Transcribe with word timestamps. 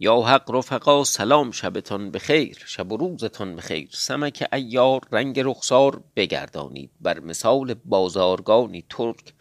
یا 0.00 0.20
حق 0.20 0.50
رفقا 0.50 1.04
سلام 1.04 1.50
شبتان 1.50 2.10
بخیر 2.10 2.58
شب 2.66 2.92
و 2.92 2.96
روزتان 2.96 3.56
بخیر. 3.56 3.88
سمک 3.92 4.48
ایار 4.52 5.00
رنگ 5.12 5.40
رخسار 5.40 6.02
بگردانید. 6.16 6.90
بر 7.00 7.20
مثال 7.20 7.74
بازارگانی 7.74 8.84
ترک 8.90 9.34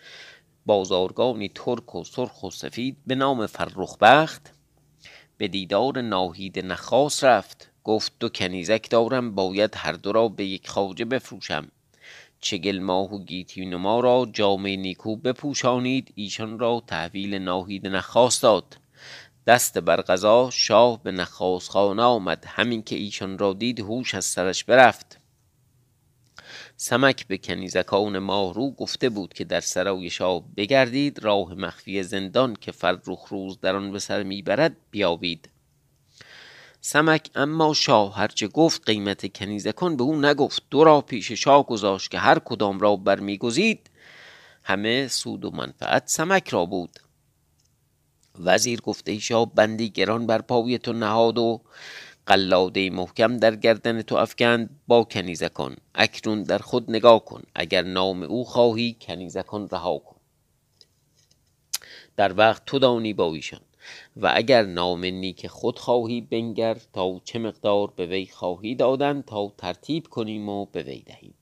بازارگانی 0.65 1.51
ترک 1.55 1.95
و 1.95 2.03
سرخ 2.03 2.43
و 2.43 2.49
سفید 2.49 2.97
به 3.07 3.15
نام 3.15 3.45
فرخ 3.45 3.97
بخت 3.97 4.53
به 5.37 5.47
دیدار 5.47 6.01
ناهید 6.01 6.65
نخاس 6.65 7.23
رفت. 7.23 7.71
گفت 7.83 8.13
دو 8.19 8.29
کنیزک 8.29 8.89
دارم 8.89 9.35
باید 9.35 9.73
هر 9.75 9.93
دو 9.93 10.11
را 10.11 10.27
به 10.27 10.45
یک 10.45 10.67
خواجه 10.67 11.05
بفروشم. 11.05 11.67
چگل 12.41 12.79
ماه 12.79 13.13
و 13.13 13.23
گیتی 13.23 13.65
نما 13.65 13.99
را 13.99 14.27
جامه 14.33 14.75
نیکو 14.75 15.15
بپوشانید. 15.15 16.11
ایشان 16.15 16.59
را 16.59 16.83
تحویل 16.87 17.35
ناهید 17.35 17.87
نخواست 17.87 18.43
داد. 18.43 18.77
دست 19.47 19.77
بر 19.77 19.95
قضا 19.95 20.49
شاه 20.53 21.03
به 21.03 21.11
نخواست 21.11 21.69
خانه 21.69 22.01
آمد. 22.01 22.45
همین 22.47 22.83
که 22.83 22.95
ایشان 22.95 23.37
را 23.37 23.53
دید 23.53 23.79
هوش 23.79 24.15
از 24.15 24.25
سرش 24.25 24.63
برفت. 24.63 25.19
سمک 26.77 27.27
به 27.27 27.37
کنیزکان 27.37 28.19
ماهرو 28.19 28.71
گفته 28.71 29.09
بود 29.09 29.33
که 29.33 29.43
در 29.43 29.59
سرای 29.59 30.09
شاه 30.09 30.43
بگردید 30.57 31.23
راه 31.23 31.53
مخفی 31.53 32.03
زندان 32.03 32.55
که 32.55 32.71
فرخ 32.71 33.27
روز 33.29 33.59
در 33.59 33.75
آن 33.75 33.91
به 33.91 33.99
سر 33.99 34.23
می‌برد 34.23 34.77
بیابید. 34.91 35.49
سمک 36.81 37.29
اما 37.35 37.73
شاه 37.73 38.15
هرچه 38.15 38.47
گفت 38.47 38.81
قیمت 38.85 39.33
کنیزکان 39.33 39.97
به 39.97 40.03
او 40.03 40.15
نگفت. 40.15 40.63
دو 40.69 40.83
را 40.83 41.01
پیش 41.01 41.31
شاه 41.31 41.65
گذاشت 41.65 42.11
که 42.11 42.19
هر 42.19 42.39
کدام 42.39 42.79
را 42.79 42.95
برمیگزید 42.95 43.89
همه 44.63 45.07
سود 45.07 45.45
و 45.45 45.51
منفعت 45.51 46.03
سمک 46.05 46.49
را 46.49 46.65
بود. 46.65 46.99
وزیر 48.39 48.81
گفته 48.81 49.11
ای 49.11 49.19
شاه 49.19 49.55
بندی 49.55 49.89
گران 49.89 50.27
بر 50.27 50.41
پای 50.41 50.77
تو 50.77 50.93
نهاد 50.93 51.37
و 51.37 51.61
قلاده 52.25 52.89
محکم 52.89 53.37
در 53.37 53.55
گردن 53.55 54.01
تو 54.01 54.15
افکند. 54.15 54.69
با 54.87 55.03
کنیزکان 55.03 55.75
اکنون 55.95 56.43
در 56.43 56.57
خود 56.57 56.91
نگاه 56.91 57.25
کن. 57.25 57.41
اگر 57.55 57.81
نام 57.81 58.23
او 58.23 58.45
خواهی 58.45 58.97
کنیزکان 59.01 59.69
رها 59.69 59.97
کن. 59.99 60.15
در 62.17 62.37
وقت 62.37 62.65
تو 62.65 62.79
دانی 62.79 63.13
با 63.13 63.33
ایشان 63.33 63.61
و 64.17 64.31
اگر 64.35 64.65
نام 64.65 65.05
نیک 65.05 65.47
خود 65.47 65.79
خواهی 65.79 66.21
بنگر 66.21 66.77
تا 66.93 67.21
چه 67.23 67.39
مقدار 67.39 67.93
به 67.95 68.05
وی 68.05 68.25
خواهی 68.25 68.75
دادن 68.75 69.21
تا 69.21 69.53
ترتیب 69.57 70.07
کنیم 70.07 70.49
و 70.49 70.65
به 70.65 70.83
وی 70.83 70.99
دهیم. 70.99 71.33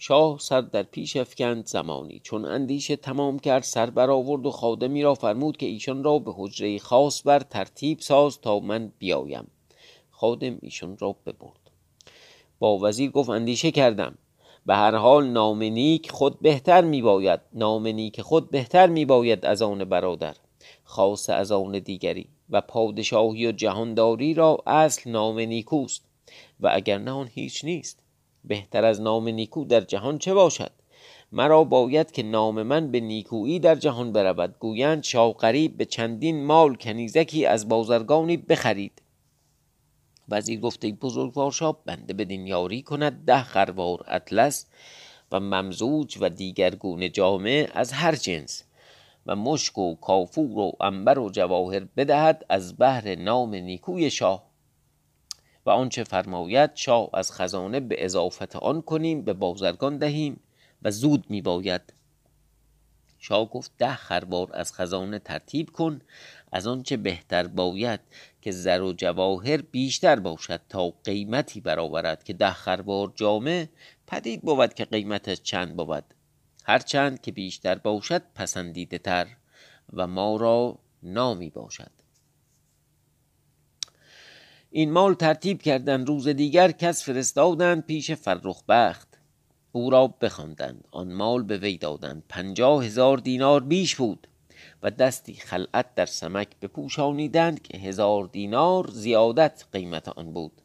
شاه 0.00 0.38
سر 0.38 0.60
در 0.60 0.82
پیش 0.82 1.16
افکند 1.16 1.66
زمانی. 1.66 2.20
چون 2.24 2.44
اندیشه 2.44 2.96
تمام 2.96 3.38
کرد 3.38 3.62
سر 3.62 3.90
برآورد 3.90 4.46
و 4.46 4.50
خادمی 4.50 5.02
را 5.02 5.14
فرمود 5.14 5.56
که 5.56 5.66
ایشان 5.66 6.04
را 6.04 6.18
به 6.18 6.32
حجره 6.36 6.78
خاص 6.78 7.22
بر 7.26 7.40
ترتیب 7.40 8.00
ساز 8.00 8.40
تا 8.40 8.58
من 8.58 8.92
بیایم. 8.98 9.50
خادم 10.10 10.58
ایشان 10.62 10.96
را 10.98 11.16
ببرد. 11.26 11.70
با 12.58 12.78
وزیر 12.78 13.10
گفت 13.10 13.30
اندیشه 13.30 13.70
کردم. 13.70 14.18
به 14.66 14.76
هر 14.76 14.94
حال 14.94 15.26
نام 15.26 15.62
نیک 15.62 16.10
خود 16.10 16.40
بهتر 16.40 16.84
می 16.84 17.02
باید 17.02 17.40
نام 17.52 17.86
نیک 17.86 18.20
خود 18.20 18.50
بهتر 18.50 18.86
می 18.86 19.04
باید 19.04 19.46
از 19.46 19.62
آن 19.62 19.84
برادر. 19.84 20.36
خاص 20.84 21.30
از 21.30 21.52
آن 21.52 21.78
دیگری. 21.78 22.28
و 22.50 22.60
پادشاهی 22.60 23.46
و 23.46 23.52
جهانداری 23.52 24.34
را 24.34 24.62
اصل 24.66 25.10
نام 25.10 25.38
نیکوست. 25.38 26.04
و 26.60 26.70
اگر 26.72 26.98
نه 26.98 27.10
آن 27.10 27.28
هیچ 27.34 27.64
نیست. 27.64 28.07
بهتر 28.44 28.84
از 28.84 29.00
نام 29.00 29.28
نیکو 29.28 29.64
در 29.64 29.80
جهان 29.80 30.18
چه 30.18 30.34
باشد؟ 30.34 30.72
مرا 31.32 31.64
باید 31.64 32.10
که 32.10 32.22
نام 32.22 32.62
من 32.62 32.90
به 32.90 33.00
نیکویی 33.00 33.58
در 33.58 33.74
جهان 33.74 34.12
برود. 34.12 34.54
گویند 34.58 35.02
شاه 35.02 35.32
قریب 35.32 35.76
به 35.76 35.84
چندین 35.84 36.44
مال 36.44 36.74
کنیزکی 36.74 37.46
از 37.46 37.68
بازرگانی 37.68 38.36
بخرید. 38.36 39.02
وزیر 40.28 40.60
گفته 40.60 40.92
بزرگوار 40.92 41.52
شاه 41.52 41.78
بنده 41.86 42.14
بدین 42.14 42.46
یاری 42.46 42.82
کند 42.82 43.24
ده 43.24 43.42
خروار 43.42 44.04
اطلس 44.08 44.66
و 45.32 45.40
ممزوج 45.40 46.18
و 46.20 46.28
دیگر 46.28 46.74
گونه 46.74 47.08
جامعه 47.08 47.68
از 47.74 47.92
هر 47.92 48.14
جنس 48.14 48.64
و 49.26 49.36
مشک 49.36 49.78
و 49.78 49.94
کافور 49.94 50.58
و 50.58 50.72
انبر 50.80 51.18
و 51.18 51.30
جواهر 51.30 51.86
بدهد 51.96 52.46
از 52.48 52.76
بهر 52.76 53.14
نام 53.14 53.54
نیکوی 53.54 54.10
شاه. 54.10 54.47
و 55.68 55.70
آنچه 55.70 56.04
فرماید 56.04 56.70
شاه 56.74 57.10
از 57.14 57.32
خزانه 57.32 57.80
به 57.80 58.04
اضافت 58.04 58.56
آن 58.56 58.82
کنیم 58.82 59.22
به 59.22 59.32
بازرگان 59.32 59.98
دهیم 59.98 60.40
و 60.82 60.90
زود 60.90 61.24
می 61.30 61.42
باید 61.42 61.92
شاه 63.18 63.50
گفت 63.50 63.70
ده 63.78 63.94
خروار 63.94 64.50
از 64.52 64.72
خزانه 64.72 65.18
ترتیب 65.18 65.70
کن 65.70 66.00
از 66.52 66.66
آنچه 66.66 66.96
بهتر 66.96 67.46
باید 67.46 68.00
که 68.42 68.50
زر 68.50 68.80
و 68.80 68.92
جواهر 68.92 69.56
بیشتر 69.56 70.18
باشد 70.20 70.60
تا 70.68 70.92
قیمتی 71.04 71.60
برآورد 71.60 72.24
که 72.24 72.32
ده 72.32 72.52
خروار 72.52 73.12
جامه 73.14 73.68
پدید 74.06 74.42
بود 74.42 74.74
که 74.74 74.84
قیمتش 74.84 75.42
چند 75.42 75.76
بود. 75.76 76.04
هرچند 76.64 77.20
که 77.20 77.32
بیشتر 77.32 77.74
باشد 77.74 78.22
پسندیده 78.34 78.98
تر 78.98 79.26
و 79.92 80.06
ما 80.06 80.36
را 80.36 80.78
نامی 81.02 81.50
باشد. 81.50 81.97
این 84.70 84.92
مال 84.92 85.14
ترتیب 85.14 85.62
کردن 85.62 86.06
روز 86.06 86.28
دیگر 86.28 86.70
کس 86.72 87.04
فرستادند 87.04 87.86
پیش 87.86 88.10
فرخ 88.10 88.62
بخت. 88.68 89.08
او 89.72 89.90
را 89.90 90.06
بخواندند 90.06 90.84
آن 90.90 91.12
مال 91.12 91.42
به 91.42 91.56
وی 91.56 91.78
دادند. 91.78 92.22
پنجاه 92.28 92.84
هزار 92.84 93.18
دینار 93.18 93.60
بیش 93.60 93.96
بود 93.96 94.28
و 94.82 94.90
دستی 94.90 95.34
خلعت 95.34 95.94
در 95.94 96.06
سمک 96.06 96.48
بپوشانیدند 96.62 97.62
که 97.62 97.78
هزار 97.78 98.26
دینار 98.26 98.90
زیادت 98.92 99.64
قیمت 99.72 100.08
آن 100.08 100.32
بود. 100.32 100.62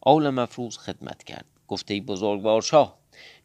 آل 0.00 0.30
مفروض 0.30 0.78
خدمت 0.78 1.22
کرد. 1.22 1.44
گفته 1.68 2.00
بزرگوار 2.00 2.62
شاه 2.62 2.98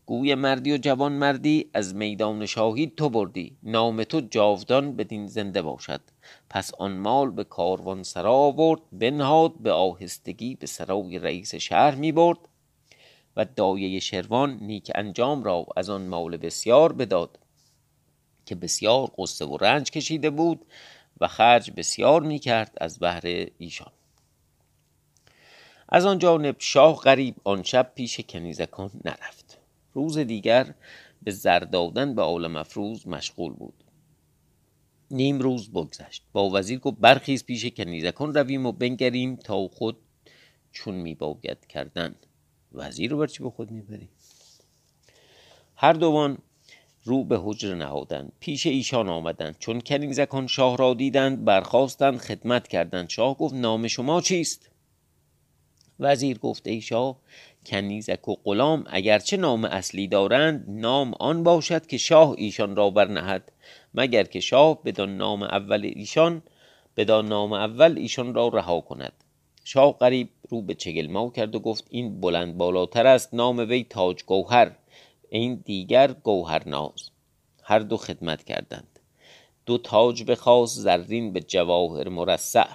گوی 0.07 0.35
مردی 0.35 0.73
و 0.73 0.78
جوان 0.78 1.12
مردی 1.12 1.69
از 1.73 1.95
میدان 1.95 2.45
شاهی 2.45 2.94
تو 2.97 3.09
بردی. 3.09 3.57
نام 3.63 4.03
تو 4.03 4.22
جاودان 4.22 4.95
بدین 4.95 5.28
زنده 5.28 5.62
باشد. 5.62 6.01
پس 6.50 6.73
آن 6.79 6.97
مال 6.97 7.31
به 7.31 7.44
کاروان 7.44 8.03
سرا 8.03 8.34
آورد 8.34 8.81
بنهاد 8.91 9.53
به 9.59 9.72
آهستگی 9.72 10.56
به 10.56 10.68
سرای 10.68 11.19
رئیس 11.19 11.56
شهر 11.56 11.95
می 11.95 12.12
برد. 12.12 12.38
و 13.35 13.45
دایه 13.45 14.00
شروان 14.00 14.57
نیک 14.62 14.91
انجام 14.95 15.44
را 15.44 15.66
از 15.78 15.90
آن 15.90 16.07
مال 16.07 16.38
بسیار 16.38 16.94
بداد 16.94 17.39
که 18.45 18.56
بسیار 18.56 19.12
قصه 19.18 19.45
و 19.45 19.57
رنج 19.57 19.91
کشیده 19.91 20.29
بود 20.29 20.66
و 21.22 21.28
خرج 21.28 21.72
بسیار 21.72 22.22
می 22.22 22.39
کرد 22.39 22.78
از 22.81 23.00
بهر 23.00 23.45
ایشان. 23.57 23.91
از 25.89 26.06
آن 26.06 26.19
جانب 26.19 26.56
شاه 26.59 26.95
غریب 26.95 27.35
آن 27.44 27.63
شب 27.63 27.91
پیش 27.95 28.19
کنیزکان 28.19 28.91
نرفت. 29.06 29.47
روز 29.97 30.18
دیگر 30.18 30.74
به 31.24 31.31
زر 31.31 31.59
دادن 31.59 32.16
به 32.16 32.22
آل 32.22 32.47
مفروض 32.47 33.08
مشغول 33.08 33.53
بود. 33.53 33.84
نیم 35.12 35.40
روز 35.40 35.72
بگذشت. 35.72 36.24
با 36.34 36.50
وزیر 36.50 36.80
گفت 36.80 36.97
برخیز 37.00 37.46
پیش 37.46 37.66
کنیزکان 37.66 38.34
رویم 38.34 38.66
و 38.66 38.72
بنگریم 38.72 39.36
تا 39.36 39.68
خود 39.68 39.97
چون 40.72 40.96
می 40.96 41.16
باید 41.16 41.68
کردن. 41.69 42.16
وزیر 42.72 43.12
رو 43.12 43.18
برچی 43.18 43.44
به 43.44 43.50
خود 43.50 43.72
می‌بری 43.72 44.09
هر 45.75 45.94
دوان 45.94 46.38
رو 47.03 47.24
به 47.24 47.40
حجر 47.44 47.75
نهادند. 47.75 48.31
پیش 48.40 48.68
ایشان 48.68 49.09
آمدند. 49.09 49.56
چون 49.59 49.81
کنیزکان 49.81 50.47
شاه 50.47 50.78
را 50.78 50.94
دیدند 50.94 51.46
برخواستند 51.46 52.18
خدمت 52.18 52.68
کردند. 52.68 53.09
شاه 53.09 53.38
گفت 53.38 53.53
نام 53.53 53.88
شما 53.88 54.22
چیست؟ 54.22 54.69
وزیر 56.00 56.38
گفت 56.38 56.68
ای 56.68 56.81
شاه 56.81 57.19
کنیزک 57.68 58.28
و 58.28 58.36
غلام 58.44 58.84
اگرچه 58.88 59.38
نام 59.38 59.66
اصلی 59.66 60.08
دارند 60.08 60.66
نام 60.68 61.14
آن 61.20 61.44
باشد 61.44 61.88
که 61.88 61.98
شاه 61.98 62.36
ایشان 62.38 62.76
را 62.76 62.90
برنهد. 62.90 63.52
مگر 63.94 64.24
که 64.24 64.40
شاه 64.40 64.84
بدان 64.84 65.18
نام 65.18 65.44
اول 65.44 65.92
ایشان 65.96 66.42
بدان 66.98 67.28
نام 67.28 67.54
اول 67.54 67.98
ایشان 67.98 68.34
را 68.34 68.48
رها 68.48 68.81
کند. 68.81 69.14
شاه 69.64 69.98
قریب 69.98 70.30
رو 70.50 70.62
به 70.62 70.74
چگلما 70.74 71.30
کرد 71.30 71.56
و 71.56 71.60
گفت 71.60 71.88
این 71.90 72.22
بلند 72.22 72.58
بالاتر 72.58 73.08
است 73.08 73.34
نام 73.34 73.58
وی 73.58 73.84
تاج 73.84 74.24
گوهر 74.24 74.72
این 75.30 75.62
دیگر 75.66 76.13
گوهرناز 76.13 77.10
هر 77.63 77.80
دو 77.80 77.98
خدمت 77.98 78.44
کردند. 78.44 79.00
دو 79.66 79.78
تاج 79.78 80.24
بخواست 80.24 80.80
زرین 80.80 81.34
به 81.34 81.42
جواهر 81.42 82.10
مرصع 82.10 82.68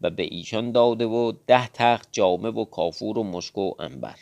و 0.00 0.10
به 0.10 0.22
ایشان 0.22 0.72
داده 0.72 1.06
و 1.06 1.32
ده 1.46 1.68
تخت 1.68 2.08
جامه 2.12 2.48
و 2.48 2.64
کافور 2.64 3.18
و 3.18 3.22
مشک 3.22 3.58
و 3.58 3.72
انبر 3.78 4.18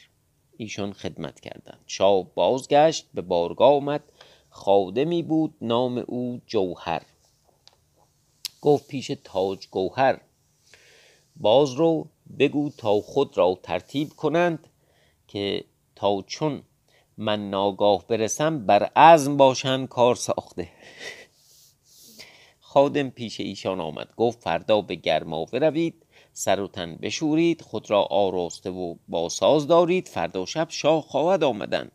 ایشان 0.58 0.92
خدمت 0.92 1.40
کردند. 1.40 1.80
شاه 1.86 2.26
بازگشت 2.34 3.06
به 3.14 3.22
بارگاه 3.22 3.72
آمد. 3.72 4.02
خادمی 4.50 5.22
بود 5.22 5.54
نام 5.60 6.04
او 6.06 6.40
جوهر. 6.46 7.02
گفت 8.60 8.88
پیش 8.88 9.12
تاج 9.24 9.66
گوهر. 9.70 10.20
باز 11.36 11.72
رو 11.72 12.06
بگو 12.38 12.70
تا 12.70 13.00
خود 13.00 13.38
را 13.38 13.58
ترتیب 13.62 14.08
کنند 14.08 14.68
که 15.28 15.64
تا 15.96 16.22
چون 16.26 16.62
من 17.16 17.50
ناگاه 17.50 18.06
برسم 18.06 18.66
بر 18.66 18.82
عزم 18.82 19.36
باشند 19.36 19.88
کار 19.88 20.14
ساخته. 20.14 20.68
خادم 22.60 23.10
پیش 23.10 23.40
ایشان 23.40 23.80
آمد. 23.80 24.08
گفت 24.16 24.42
فردا 24.42 24.80
به 24.80 24.94
گرماوه 24.94 25.58
روید 25.58 26.05
سر 26.38 26.60
و 26.60 26.68
تن 26.68 26.96
بشورید 27.02 27.62
خود 27.62 27.90
را 27.90 28.02
آراسته 28.02 28.70
و 28.70 28.94
باساز 29.08 29.66
دارید 29.66 30.08
فردا 30.08 30.46
شب 30.46 30.66
شاه 30.70 31.02
خواهد 31.02 31.44
آمدن. 31.44 31.90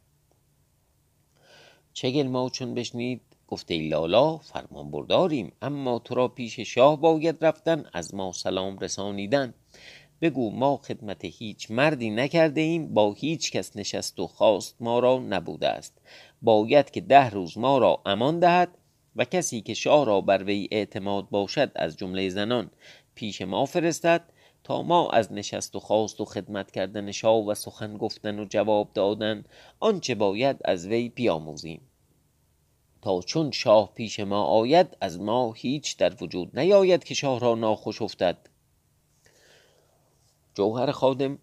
چگل 1.94 2.28
ما 2.28 2.50
چون 2.50 2.74
بشنید؟ 2.74 3.22
گفته 3.48 3.78
لالا 3.78 4.38
فرمان 4.38 4.92
برداریم 4.92 5.52
اما 5.62 6.00
تو 6.00 6.16
را 6.16 6.28
پیش 6.28 6.60
شاه 6.60 7.02
باید 7.02 7.46
رفتن 7.46 7.86
از 7.94 8.16
ما 8.16 8.32
سلام 8.32 8.80
رسانیدن. 8.80 9.54
بگو 10.22 10.52
ما 10.52 10.78
خدمت 10.78 11.26
هیچ 11.26 11.72
مردی 11.72 12.10
نکرده 12.10 12.62
ایم 12.62 12.94
با 12.94 13.14
هیچ 13.14 13.52
کس 13.52 13.78
نشست 13.78 14.20
و 14.20 14.28
خواست 14.28 14.76
ما 14.80 15.00
را 15.00 15.20
نبوده 15.20 15.68
است. 15.68 16.02
باید 16.42 16.92
که 16.92 17.02
ده 17.02 17.30
روز 17.30 17.58
ما 17.58 17.78
را 17.78 18.02
امان 18.06 18.40
دهد 18.40 18.78
و 19.16 19.26
کسی 19.26 19.62
که 19.62 19.74
شاه 19.74 20.06
را 20.06 20.22
بر 20.22 20.44
وی 20.44 20.68
اعتماد 20.72 21.30
باشد 21.30 21.72
از 21.76 21.98
جمله 21.98 22.30
زنان 22.30 22.72
پیش 23.16 23.42
ما 23.42 23.66
فرستد 23.66 24.31
ما 24.80 25.10
از 25.10 25.34
نشست 25.34 25.76
و 25.76 25.80
خواست 25.80 26.22
و 26.22 26.26
خدمت 26.26 26.72
کردن 26.72 27.12
شاه 27.12 27.46
و 27.46 27.54
سخن 27.54 27.98
گفتن 27.98 28.40
و 28.40 28.46
جواب 28.46 28.90
دادن 28.94 29.44
آنچه 29.80 30.16
باید 30.16 30.58
از 30.66 30.88
وی 30.88 31.10
بیاموزیم. 31.10 31.82
تا 33.02 33.22
چون 33.22 33.52
شاه 33.52 33.92
پیش 33.96 34.20
ما 34.20 34.44
آید 34.44 34.98
از 35.02 35.20
ما 35.20 35.54
هیچ 35.54 35.98
در 35.98 36.24
وجود 36.24 36.60
نیاید 36.60 37.04
که 37.04 37.14
شاه 37.14 37.40
را 37.40 37.56
ناخوش 37.56 38.02
افتد. 38.02 38.38
جوهر 40.54 40.92
خادم 40.92 41.40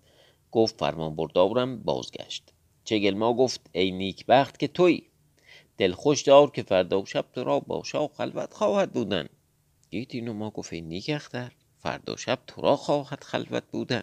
گفت 0.53 0.79
فرمان 0.79 1.17
بردارم 1.17 1.83
بازگشت. 1.83 2.53
چگل 2.85 3.15
ما 3.15 3.35
گفت 3.35 3.61
ای 3.73 3.91
نیک 3.91 4.27
بخت 4.27 4.59
که 4.59 4.69
توی. 4.69 5.03
دل 5.79 5.93
خوش 5.93 6.23
دار 6.23 6.51
که 6.51 6.63
فردا 6.63 7.05
شب 7.05 7.25
تو 7.33 7.45
را 7.45 7.61
با 7.61 7.83
شاه 7.85 8.11
خلوت 8.17 8.55
خواهد 8.55 8.93
بودن. 8.93 9.29
گیتینو 9.91 10.33
ما 10.33 10.51
گفت 10.51 10.73
ای 10.73 10.81
نیک 10.81 11.11
اختر 11.15 11.53
فردا 11.83 12.17
شب 12.17 12.39
تو 12.47 12.63
را 12.63 12.77
خواهد 12.77 13.25
خلوت 13.25 13.63
بودن. 13.73 14.03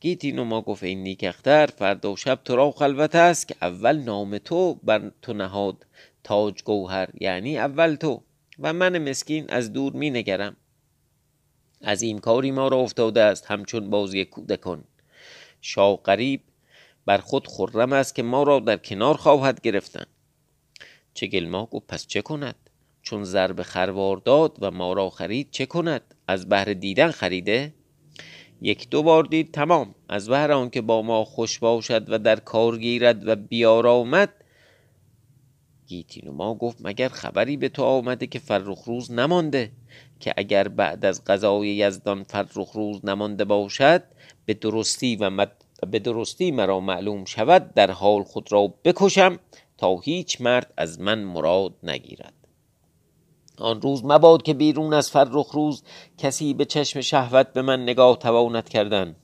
گیتینو 0.00 0.44
ما 0.44 0.60
گفت 0.60 0.82
ای 0.82 0.94
نیک 0.94 1.24
اختر 1.24 1.66
فردا 1.66 2.16
شب 2.16 2.40
تو 2.44 2.56
را 2.56 2.70
خلوت 2.70 3.14
است 3.14 3.48
که 3.48 3.56
اول 3.62 3.96
نام 3.96 4.38
تو 4.38 4.74
بر 4.74 5.10
تو 5.22 5.32
نهاد 5.32 5.86
تاج 6.24 6.62
گوهر 6.62 7.08
یعنی 7.20 7.58
اول 7.58 7.94
تو. 7.94 8.22
و 8.58 8.72
من 8.72 9.10
مسکین 9.10 9.50
از 9.50 9.72
دور 9.72 9.92
می 9.92 10.10
نگرم. 10.10 10.56
از 11.80 12.02
این 12.02 12.18
کاری 12.18 12.50
ما 12.50 12.68
را 12.68 12.76
افتاده 12.76 13.22
است 13.22 13.50
همچون 13.50 13.90
بازی 13.90 14.24
کودکان. 14.24 14.84
شاه 15.60 15.96
قریب 15.96 16.40
بر 17.06 17.18
خود 17.18 17.46
خرم 17.46 17.92
است 17.92 18.14
که 18.14 18.22
ما 18.22 18.42
را 18.42 18.60
در 18.60 18.76
کنار 18.76 19.16
خواهد 19.16 19.60
گرفتن. 19.60 20.04
چگل 21.14 21.48
ما 21.48 21.66
گفت 21.66 21.86
پس 21.86 22.06
چه 22.06 22.22
کند؟ 22.22 22.70
چون 23.02 23.24
ضرب 23.24 23.62
خروار 23.62 24.16
داد 24.16 24.56
و 24.60 24.70
ما 24.70 24.92
را 24.92 25.10
خرید 25.10 25.48
چه 25.50 25.66
کند؟ 25.66 26.14
از 26.28 26.48
بهر 26.48 26.72
دیدن 26.72 27.10
خریده؟ 27.10 27.72
یک 28.62 28.90
دو 28.90 29.02
بار 29.02 29.24
دید 29.24 29.52
تمام. 29.52 29.94
از 30.08 30.28
بهر 30.28 30.52
آنکه 30.52 30.80
با 30.80 31.02
ما 31.02 31.24
خوش 31.24 31.58
باشد 31.58 32.04
و 32.08 32.18
در 32.18 32.36
کار 32.36 32.78
گیرد 32.78 33.28
و 33.28 33.36
بیارامد. 33.36 34.32
گیتینوما 35.86 36.54
گفت 36.54 36.78
مگر 36.80 37.08
خبری 37.08 37.56
به 37.56 37.68
تو 37.68 37.82
آمده 37.82 38.26
که 38.26 38.38
فرخ 38.38 38.82
روز 38.84 39.12
نمانده؟ 39.12 39.72
که 40.20 40.34
اگر 40.36 40.68
بعد 40.68 41.04
از 41.04 41.24
غذای 41.24 41.68
یزدان 41.68 42.22
فرخ 42.22 42.70
روز 42.70 43.04
نمانده 43.04 43.44
باشد 43.44 44.02
به 44.46 44.54
درستی 44.54 45.16
و 45.16 45.30
مد... 45.30 45.52
به 45.90 45.98
درستی 45.98 46.50
مرا 46.50 46.80
معلوم 46.80 47.24
شود 47.24 47.74
در 47.74 47.90
حال 47.90 48.22
خود 48.22 48.52
را 48.52 48.74
بکشم 48.84 49.38
تا 49.78 49.98
هیچ 49.98 50.40
مرد 50.40 50.72
از 50.76 51.00
من 51.00 51.18
مراد 51.24 51.74
نگیرد. 51.82 52.41
آن 53.58 53.82
روز 53.82 54.04
مباد 54.04 54.42
که 54.42 54.54
بیرون 54.54 54.94
از 54.94 55.10
فرخ 55.10 55.50
روز 55.50 55.82
کسی 56.18 56.54
به 56.54 56.64
چشم 56.64 57.00
شهوت 57.00 57.52
به 57.52 57.62
من 57.62 57.82
نگاه 57.82 58.16
تواند 58.16 58.68
کردن. 58.68 59.16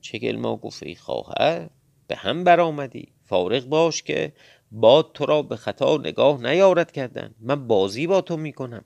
چگل 0.00 0.36
ما 0.36 0.56
گفت 0.56 0.82
ای 0.82 0.94
خواهر 0.94 1.70
به 2.06 2.16
هم 2.16 2.44
برآمدی. 2.44 3.08
فارغ 3.24 3.64
باش 3.64 4.02
که 4.02 4.32
باد 4.72 5.10
تو 5.14 5.26
را 5.26 5.42
به 5.42 5.56
خطا 5.56 5.96
نگاه 5.96 6.42
نیارد 6.42 6.92
کردن. 6.92 7.34
من 7.40 7.66
بازی 7.66 8.06
با 8.06 8.20
تو 8.20 8.36
می‌کنم 8.36 8.84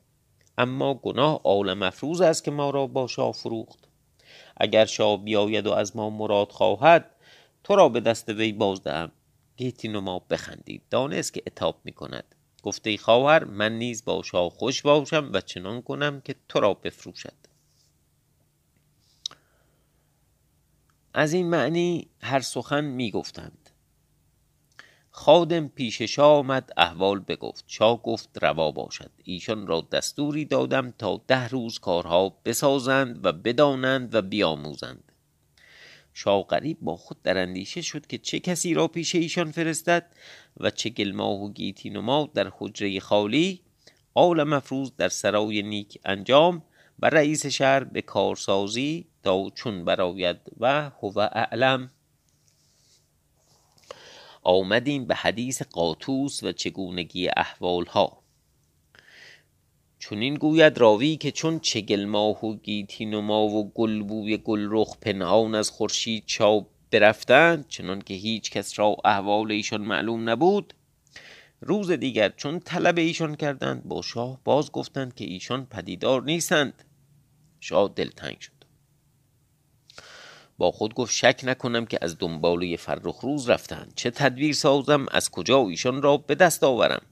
اما 0.59 0.95
گناه 0.95 1.41
عالم 1.45 1.83
افروز 1.83 2.21
است 2.21 2.45
که 2.45 2.51
ما 2.51 2.71
را 2.71 2.87
با 2.87 3.07
شاه 3.07 3.33
فروخت. 3.33 3.89
اگر 4.57 4.85
شاه 4.85 5.25
بیاید 5.25 5.67
و 5.67 5.73
از 5.73 5.97
ما 5.97 6.11
مراد 6.11 6.53
خواهد 6.53 7.11
تو 7.65 7.77
را 7.77 7.89
به 7.89 8.01
دست 8.01 8.29
وی 8.29 8.53
بازدهم. 8.53 9.13
گیتین 9.57 9.97
و 9.97 10.01
ما 10.01 10.19
بخندید. 10.31 10.83
دانست 10.91 11.35
که 11.35 11.43
اتاب 11.47 11.77
می‌کند 11.85 12.34
گفته 12.65 12.97
خواهر 12.97 13.45
من 13.45 13.79
نیز 13.79 14.05
با 14.05 14.23
شاه 14.23 14.51
خوش 14.51 14.83
باشم 14.83 15.31
و 15.33 15.41
چنان 15.41 15.83
کنم 15.83 16.21
که 16.21 16.35
تو 16.49 16.61
را 16.61 16.75
بفروشد. 16.75 17.33
از 21.15 21.33
این 21.33 21.47
معنی 21.47 22.09
هر 22.21 22.41
سخن 22.41 22.85
می‌گفتند. 22.85 23.71
خادم 25.11 25.69
پیش 25.69 26.03
شاه 26.03 26.39
آمد 26.39 26.73
احوال 26.77 27.19
بگفت. 27.19 27.65
شاه 27.67 28.03
گفت 28.03 28.29
روا 28.43 28.71
باشد. 28.71 29.11
ایشان 29.25 29.67
را 29.67 29.81
دستوری 29.93 30.45
دادم 30.45 30.91
تا 30.91 31.21
ده 31.27 31.49
روز 31.49 31.79
کارها 31.79 32.29
بسازند 32.45 33.27
و 33.27 33.33
بدانند 33.33 34.15
و 34.15 34.23
بیاموزند. 34.23 35.13
شاه 36.15 36.43
غریب 36.43 36.79
با 36.81 36.97
خود 36.97 37.23
در 37.23 37.39
اندیشه 37.39 37.83
شد 37.83 38.07
که 38.07 38.19
چه 38.19 38.41
کسی 38.41 38.75
را 38.75 38.89
پیش 38.89 39.15
ایشان 39.15 39.51
فرستد 39.51 40.07
و 40.57 40.71
چه 40.71 40.91
گلماه 40.91 41.41
و 41.41 41.53
گیتی 41.53 41.91
ما 41.91 42.31
در 42.35 42.53
حجره 42.59 43.01
خالی 43.01 43.61
آل 44.15 44.43
مفروض 44.43 44.93
در 44.97 45.09
سرای 45.09 45.63
نیک 45.63 45.99
انجام 46.05 46.63
و 46.99 47.11
رئیس 47.11 47.47
شهر 47.47 47.85
به 47.85 48.03
کارسازی 48.03 49.07
تا 49.23 49.51
چون 49.51 49.85
براید 49.85 50.41
و 50.61 50.91
هو 51.01 51.19
اعلم. 51.19 51.91
آمدیم 54.43 55.07
به 55.07 55.15
حدیث 55.15 55.63
قاطوس 55.63 56.43
و 56.43 56.53
چگونگی 56.53 57.29
احوالها. 57.37 58.24
چون 60.05 60.19
این 60.19 60.35
گوید 60.35 60.79
راوی 60.79 61.17
که 61.17 61.33
چون 61.33 61.61
چگل 61.61 62.05
ماه 62.05 62.45
و 62.45 62.57
گیتی 62.57 63.07
نما 63.07 63.43
و 63.43 63.73
گل 63.73 64.03
بوی 64.03 64.37
گل 64.37 64.69
رخ 64.71 64.97
پنهان 65.01 65.55
از 65.55 65.71
خورشید 65.71 66.23
چاپ 66.27 66.67
برفتند 66.91 67.69
چنان 67.69 68.01
که 68.01 68.15
هیچ 68.15 68.51
کس 68.51 68.79
را 68.79 68.97
احوال 69.05 69.53
ایشان 69.53 69.81
معلوم 69.81 70.31
نبود. 70.31 70.75
روز 71.61 71.91
دیگر 71.91 72.29
چون 72.29 72.61
طلب 72.61 72.99
ایشان 72.99 73.35
کردند 73.35 73.85
با 73.85 74.03
شاه 74.03 74.41
باز 74.45 74.73
گفتند 74.73 75.15
که 75.15 75.25
ایشان 75.25 75.67
پدیدار 75.67 76.23
نیستند. 76.23 76.85
شاه 77.61 77.93
دلتنگ 77.97 78.41
شد. 78.41 78.65
با 80.59 80.71
خود 80.71 80.95
گفت 80.95 81.13
شک 81.15 81.41
نکنم 81.45 81.87
که 81.87 81.99
از 82.03 82.19
دنباله 82.19 82.77
فرخ 82.77 83.21
روز 83.21 83.49
رفتند. 83.51 83.93
چه 83.97 84.11
تدبیر 84.11 84.55
سازم؟ 84.55 85.07
از 85.11 85.31
کجا 85.31 85.69
ایشان 85.69 86.03
را 86.03 86.17
به 86.17 86.35
دست 86.35 86.65
آورم؟ 86.65 87.03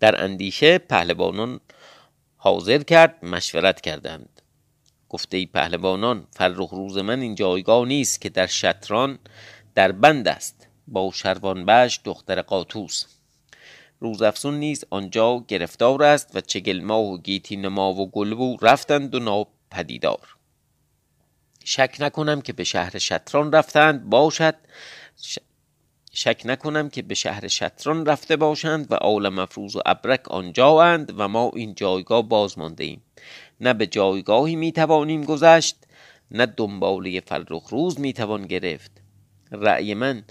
در 0.00 0.24
اندیشه 0.24 0.78
پهلوانان 0.78 1.60
حاضر 2.36 2.78
کرد 2.82 3.24
مشورت 3.24 3.80
کردند. 3.80 4.42
گفته 5.08 5.46
پهلوانان 5.46 6.26
فرخ 6.30 6.70
روز 6.70 6.98
من 6.98 7.20
این 7.20 7.34
جایگاه 7.34 7.86
نیست 7.86 8.20
که 8.20 8.28
در 8.28 8.46
شطران 8.46 9.18
در 9.74 9.92
بند 9.92 10.28
است. 10.28 10.68
با 10.88 11.10
شروان 11.14 11.66
بش 11.66 12.00
دختر 12.04 12.42
قاطوس. 12.42 13.04
روز 14.00 14.22
افسون 14.22 14.54
نیز 14.54 14.84
آنجا 14.90 15.44
گرفتار 15.48 16.02
است 16.02 16.36
و 16.36 16.40
چگل 16.40 16.80
ماه 16.80 17.04
و 17.04 17.18
گیتی 17.18 17.56
نما 17.56 17.94
و 17.94 18.10
گلبو 18.10 18.56
رفتند 18.62 19.14
و 19.14 19.18
ناپدیدار. 19.18 20.36
شک 21.64 21.96
نکنم 22.00 22.40
که 22.40 22.52
به 22.52 22.64
شهر 22.64 22.98
شطران 22.98 23.52
رفتند 23.52 24.10
باشد 24.10 24.54
شک 26.16 26.42
نکنم 26.44 26.88
که 26.88 27.02
به 27.02 27.14
شهر 27.14 27.48
شطران 27.48 28.06
رفته 28.06 28.36
باشند 28.36 28.92
و 28.92 28.94
آل 28.94 29.28
مفروز 29.28 29.76
و 29.76 29.80
ابرک 29.86 30.28
آنجااند 30.28 31.14
و 31.16 31.28
ما 31.28 31.50
این 31.54 31.74
جایگاه 31.74 32.22
باز 32.22 32.58
مانده 32.58 32.84
ایم 32.84 33.02
نه 33.60 33.72
به 33.72 33.86
جایگاهی 33.86 34.56
می‌توانیم 34.56 35.24
گذشت 35.24 35.76
نه 36.30 36.46
دنباله 36.46 37.20
فرخ 37.20 37.68
روز 37.68 38.00
می‌توان 38.00 38.46
گرفت. 38.46 38.90
رأی 39.52 39.94
من 39.94 40.24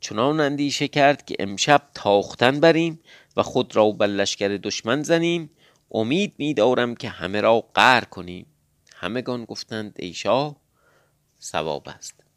چنان 0.00 0.40
اندیشه 0.40 0.88
کرد 0.88 1.24
که 1.24 1.36
امشب 1.38 1.82
تاختن 1.94 2.60
بریم 2.60 3.00
و 3.36 3.42
خود 3.42 3.76
را 3.76 3.90
بر 3.90 4.06
لشکر 4.06 4.48
دشمن 4.48 5.02
زنیم. 5.02 5.50
امید 5.92 6.34
میدارم 6.38 6.94
که 6.94 7.08
همه 7.08 7.40
را 7.40 7.60
قهر 7.74 8.04
کنیم. 8.04 8.46
همگان 8.94 9.44
گفتند 9.44 9.96
ای 9.98 10.12
شاه 10.12 10.56
است. 11.86 12.29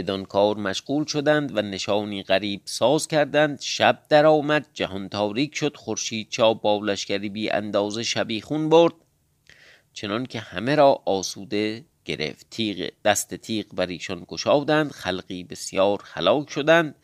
بدان 0.00 0.24
کار 0.24 0.56
مشغول 0.56 1.04
شدند 1.04 1.56
و 1.56 1.62
نشانی 1.62 2.22
غریب 2.22 2.60
ساز 2.64 3.08
کردند. 3.08 3.60
شب 3.60 4.02
در 4.08 4.26
آمد 4.26 4.66
جهان 4.74 5.08
تاریک 5.08 5.56
شد. 5.56 5.76
خورشید 5.76 6.28
چا 6.28 6.54
با 6.54 6.78
لشکری 6.78 7.28
بی 7.28 7.50
اندازه 7.50 8.02
شبیخون 8.02 8.68
برد. 8.68 8.94
چنان 9.92 10.26
که 10.26 10.40
همه 10.40 10.74
را 10.74 11.02
آسوده 11.06 11.84
گرفت. 12.04 12.46
تیغ 12.50 12.90
دست 13.04 13.34
تیغ 13.34 13.66
بر 13.74 13.86
ایشان 13.86 14.24
گشادند. 14.28 14.90
خلقی 14.90 15.44
بسیار 15.44 16.00
هلاک 16.04 16.50
شدند. 16.50 16.94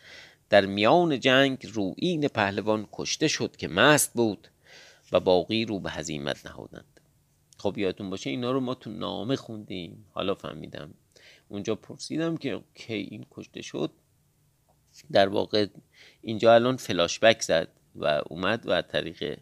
در 0.50 0.66
میان 0.66 1.20
جنگ 1.20 1.66
روئین 1.72 2.28
پهلوان 2.28 2.88
کشته 2.92 3.28
شد 3.28 3.56
که 3.56 3.68
مست 3.68 4.12
بود 4.14 4.48
و 5.12 5.20
باقی 5.20 5.64
رو 5.64 5.80
به 5.80 5.90
هزیمت 5.90 6.46
نهادند. 6.46 6.95
خب 7.66 7.78
یادتون 7.78 8.10
باشه 8.10 8.30
اینا 8.30 8.52
رو 8.52 8.60
ما 8.60 8.74
تو 8.74 8.90
نامه 8.90 9.36
خوندیم. 9.36 10.06
حالا 10.10 10.34
فهمیدم. 10.34 10.94
اونجا 11.48 11.74
پرسیدم 11.74 12.36
که 12.36 12.60
کی 12.74 12.94
این 12.94 13.26
کشته 13.30 13.62
شد. 13.62 13.90
در 15.12 15.28
واقع 15.28 15.66
اینجا 16.22 16.54
الان 16.54 16.76
فلاشبک 16.76 17.42
زد 17.42 17.68
و 17.96 18.22
اومد 18.26 18.62
و 18.66 18.82
طریق 18.82 19.38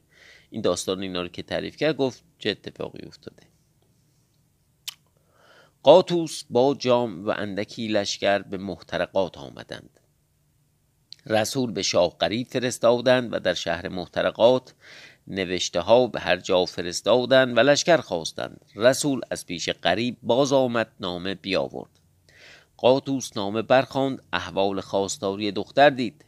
این 0.51 0.63
داستان 0.63 1.03
اینا 1.03 1.23
رو 1.23 1.29
که 1.29 1.43
تعریف 1.43 1.77
کرد 1.77 1.97
گفت 1.97 2.25
چه 2.39 2.51
اتفاقی 2.51 3.07
افتاده. 3.07 3.43
قاطوس 5.83 6.45
با 6.51 6.75
جام 6.75 7.27
و 7.27 7.31
اندکی 7.31 7.89
لشکر 7.89 8.39
به 8.39 8.57
محترقات 8.59 9.39
آمدند. 9.39 10.01
رسول 11.27 11.73
به 11.73 11.83
شاه 11.83 12.19
قریب 12.19 12.47
فرستادند 12.47 13.33
و 13.33 13.39
در 13.39 13.55
شهر 13.55 13.89
محترقات 13.89 14.75
نوشته 15.27 15.81
ها 15.81 16.07
به 16.07 16.21
هر 16.21 16.37
جا 16.37 16.65
فرستادند 16.65 17.57
و 17.57 17.61
لشکر 17.61 17.97
خواستند. 17.97 18.65
رسول 18.77 19.21
از 19.31 19.47
پیش 19.47 19.69
قریب 19.69 20.17
باز 20.23 20.53
آمد 20.53 20.93
نامه 21.01 21.35
بیاورد. 21.35 21.91
قاطوس 22.77 23.37
نامه 23.37 23.63
برخواند 23.63 24.23
احوال 24.33 24.81
خواستاری 24.81 25.53
دختر 25.53 25.91
دید. 25.91 26.25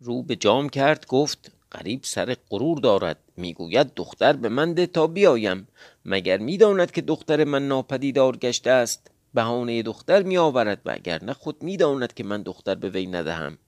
رو 0.00 0.22
به 0.22 0.36
جام 0.36 0.68
کرد 0.68 1.06
گفت 1.06 1.52
قریب 1.70 2.00
سر 2.02 2.36
غرور 2.50 2.78
دارد. 2.78 3.18
می‌گوید 3.36 3.94
دختر 3.94 4.32
به 4.32 4.48
من 4.48 4.72
ده 4.72 4.86
تا 4.86 5.06
بیایم. 5.06 5.68
مگر 6.04 6.36
می‌داند 6.36 6.90
که 6.90 7.02
دختر 7.02 7.44
من 7.44 7.68
ناپدیدار 7.68 8.36
گشته 8.36 8.70
است؟ 8.70 9.10
بهانه 9.34 9.82
دختر 9.82 10.22
میآورد 10.22 10.80
و 10.84 10.90
اگر 10.90 11.24
نه 11.24 11.32
خود 11.32 11.62
می‌داند 11.62 12.14
که 12.14 12.24
من 12.24 12.42
دختر 12.42 12.74
به 12.74 12.90
وی 12.90 13.06
ندهم. 13.06 13.58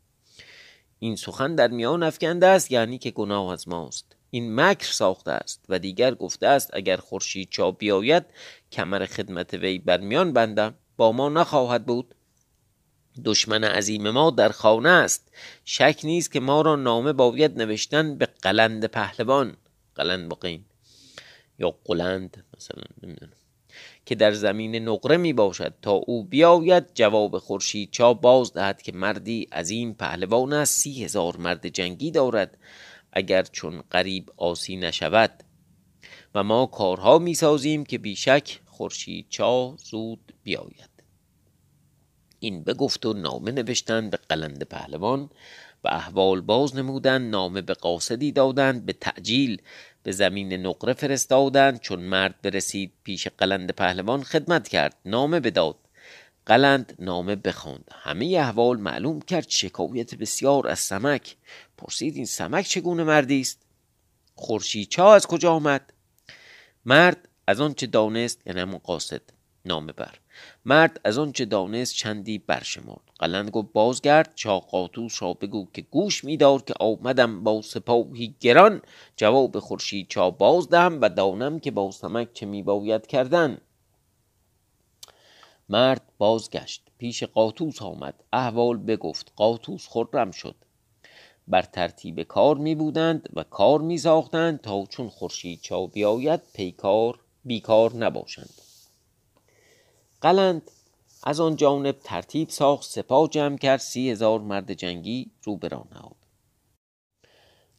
این 0.98 1.16
سخن 1.16 1.54
در 1.54 1.68
میان 1.68 2.02
افکنده 2.02 2.46
است 2.46 2.72
یعنی 2.72 2.98
که 2.98 3.10
گناه 3.10 3.52
از 3.52 3.68
ماست. 3.68 4.15
این 4.30 4.60
مکر 4.60 4.92
ساخته 4.92 5.30
است 5.30 5.64
و 5.68 5.78
دیگر 5.78 6.14
گفته 6.14 6.46
است 6.46 6.70
اگر 6.72 6.96
خورشید 6.96 7.48
چا 7.50 7.70
بیاید 7.70 8.24
کمر 8.72 9.06
خدمت 9.06 9.54
وی 9.54 9.78
بر 9.78 10.00
میان 10.00 10.32
بندم 10.32 10.74
با 10.96 11.12
ما 11.12 11.28
نخواهد 11.28 11.86
بود. 11.86 12.14
دشمن 13.24 13.64
عظیم 13.64 14.10
ما 14.10 14.30
در 14.30 14.48
خانه 14.48 14.88
است. 14.88 15.32
شک 15.64 16.00
نیست 16.04 16.32
که 16.32 16.40
ما 16.40 16.60
را 16.60 16.76
نامه 16.76 17.12
باید 17.12 17.58
نوشتن 17.58 18.18
به 18.18 18.26
قلند 18.26 18.84
پهلوان. 18.84 19.56
قلند 19.94 20.28
بقین 20.28 20.64
یا 21.58 21.74
قلند 21.84 22.44
مثلا 22.56 22.82
نمی‌دونم. 23.02 23.32
که 24.06 24.14
در 24.14 24.32
زمین 24.32 24.88
نقره 24.88 25.16
می 25.16 25.32
باشد. 25.32 25.74
تا 25.82 25.92
او 25.92 26.24
بیاید 26.24 26.94
جواب 26.94 27.38
خورشید 27.38 27.90
چا 27.90 28.14
باز 28.14 28.52
دهد 28.52 28.82
که 28.82 28.92
مردی 28.92 29.42
عظیم 29.52 29.94
پهلوان 29.94 30.52
است. 30.52 30.80
سی 30.80 31.04
هزار 31.04 31.36
مرد 31.36 31.68
جنگی 31.68 32.10
دارد. 32.10 32.58
اگر 33.16 33.42
چون 33.42 33.82
قریب 33.90 34.30
آسی 34.36 34.76
نشود. 34.76 35.42
و 36.34 36.42
ما 36.42 36.66
کارها 36.66 37.18
می 37.18 37.34
سازیم 37.34 37.84
که 37.84 37.98
بیشک 37.98 38.60
خورشید 38.66 39.26
چا 39.28 39.76
زود 39.84 40.32
بیاید. 40.42 40.90
این 42.40 42.64
بگفت 42.64 43.06
و 43.06 43.12
نامه 43.12 43.52
نوشتند 43.52 44.10
به 44.10 44.16
قلند 44.16 44.62
پهلوان 44.62 45.30
و 45.84 45.88
احوال 45.88 46.40
باز 46.40 46.76
نمودند 46.76 47.30
نامه 47.30 47.62
به 47.62 47.74
قاصدی 47.74 48.32
دادند 48.32 48.86
به 48.86 48.92
تعجیل 48.92 49.62
به 50.02 50.12
زمین 50.12 50.52
نقره 50.52 50.92
فرستادند 50.92 51.80
چون 51.80 52.00
مرد 52.00 52.42
برسید 52.42 52.92
پیش 53.04 53.28
قلند 53.28 53.70
پهلوان 53.70 54.22
خدمت 54.22 54.68
کرد 54.68 54.96
نامه 55.04 55.40
بداد. 55.40 55.76
قلند 56.46 56.94
نامه 56.98 57.36
بخواند. 57.36 57.90
همه 57.92 58.36
احوال 58.38 58.80
معلوم 58.80 59.20
کرد 59.20 59.48
شکایت 59.48 60.14
بسیار 60.14 60.68
از 60.68 60.78
سمک. 60.78 61.36
پرسید 61.78 62.16
این 62.16 62.24
سمک 62.24 62.66
چگونه 62.66 63.04
مردی 63.04 63.40
است؟ 63.40 63.62
خورشید 64.34 64.88
چا 64.88 65.14
از 65.14 65.26
کجا 65.26 65.52
آمد؟ 65.52 65.92
مرد 66.84 67.28
از 67.46 67.60
آنچه 67.60 67.86
دانست 67.86 68.46
یعنی 68.46 68.60
همون 68.60 68.78
قاصد 68.78 69.20
نامه 69.64 69.92
بر. 69.92 70.14
مرد 70.64 71.00
از 71.04 71.18
آنچه 71.18 71.44
دانست 71.44 71.94
چندی 71.94 72.38
برشمرد. 72.38 73.00
قلند 73.18 73.50
گفت 73.50 73.72
بازگرد 73.72 74.32
چاق 74.34 74.66
قاطوس 74.70 75.22
را 75.22 75.32
بگو 75.32 75.68
که 75.72 75.82
گوش 75.82 76.24
میدار 76.24 76.62
که 76.62 76.74
آمدم 76.80 77.44
با 77.44 77.62
سپاهی 77.62 78.34
گران. 78.40 78.82
جواب 79.16 79.58
خورشید 79.58 80.08
چا 80.08 80.30
باز 80.30 80.68
دهم 80.68 81.00
و 81.00 81.08
دانم 81.08 81.58
که 81.58 81.70
با 81.70 81.90
سمک 81.90 82.32
چه 82.32 82.46
میباید 82.46 83.06
کردن. 83.06 83.58
مرد 85.68 86.02
بازگشت. 86.18 86.82
پیش 86.98 87.22
قاطوس 87.22 87.82
آمد. 87.82 88.24
احوال 88.32 88.76
بگفت. 88.76 89.32
قاطوس 89.36 89.88
خرم 89.88 90.30
شد. 90.30 90.54
بر 91.48 91.62
ترتیب 91.62 92.22
کار 92.22 92.56
می 92.56 92.74
بودند 92.74 93.28
و 93.32 93.42
کار 93.42 93.80
می 93.80 93.98
ساختند 93.98 94.60
تا 94.60 94.84
چون 94.86 95.08
خورشید 95.08 95.60
چا 95.60 95.86
بیاید 95.86 96.40
پیکار 96.54 97.20
بیکار 97.44 97.96
نباشند. 97.96 98.54
قلند 100.20 100.70
از 101.22 101.40
آن 101.40 101.56
جانب 101.56 101.96
ترتیب 102.04 102.48
ساخت. 102.48 102.84
سپاه 102.84 103.28
جمع 103.28 103.56
کرد. 103.56 103.80
سی 103.80 104.10
هزار 104.10 104.40
مرد 104.40 104.72
جنگی 104.72 105.30
رو 105.42 105.56
بران 105.56 105.88
نهاد. 105.92 106.16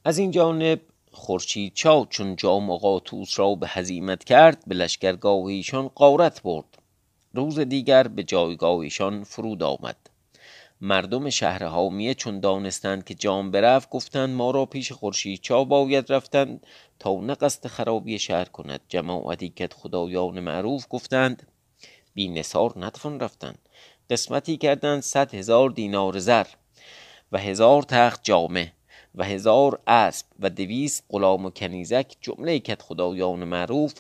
از 0.06 0.18
این 0.18 0.32
جانب 0.32 0.82
خورشید 1.12 1.74
چا 1.74 2.08
چون 2.10 2.36
جام 2.36 2.76
قاطوس 2.76 3.40
را 3.40 3.56
به 3.56 3.68
هزیمت 3.68 4.24
کرد 4.24 4.64
به 4.68 4.76
لشکرگاه 4.76 5.46
ایشان 5.46 5.88
قارت 5.88 6.42
برد. 6.42 6.77
روز 7.38 7.60
دیگر 7.60 8.08
به 8.08 8.24
جایگاه 8.24 8.78
ایشان 8.80 9.24
فرود 9.24 9.64
آمد. 9.64 9.98
مردم 10.82 11.30
شهر 11.30 11.64
حامیه 11.64 12.14
چون 12.14 12.40
دانستند 12.40 13.04
که 13.04 13.14
جام 13.14 13.52
برفت 13.52 13.90
گفتند 13.90 14.30
ما 14.30 14.52
را 14.52 14.66
پیش 14.66 14.92
خورشید 14.92 15.42
چا 15.42 15.64
باید 15.64 16.12
رفتند 16.14 16.66
تا 17.00 17.20
نه 17.20 17.36
قصد 17.36 17.68
خرابی 17.68 18.20
شهر 18.20 18.46
کند. 18.46 18.82
جماعتی 18.90 19.50
که 19.50 19.70
خدایان 19.76 20.40
معروف 20.40 20.86
گفتند 20.90 21.48
بی 22.14 22.28
نصار 22.28 22.74
نتوان 22.80 23.20
رفتن. 23.20 23.56
قسمتی 24.10 24.58
کردند 24.58 25.02
صد 25.02 25.34
هزار 25.34 25.70
دینار 25.70 26.20
زر 26.20 26.48
و 27.32 27.38
هزار 27.38 27.84
تخت 27.84 28.24
جامه 28.24 28.74
و 29.16 29.24
هزار 29.24 29.80
اسب 29.88 30.26
و 30.40 30.50
دویست 30.50 31.04
غلام 31.10 31.46
و 31.46 31.50
کنیزک 31.50 32.16
جمله 32.22 32.60
کت 32.60 32.82
خدایان 32.82 33.44
معروف 33.44 33.94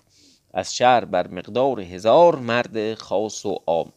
از 0.53 0.75
شهر 0.75 1.05
بر 1.05 1.27
مقدار 1.27 1.79
هزار 1.79 2.35
مرد 2.35 2.93
خاص 2.93 3.45
و 3.45 3.59
عام. 3.67 3.93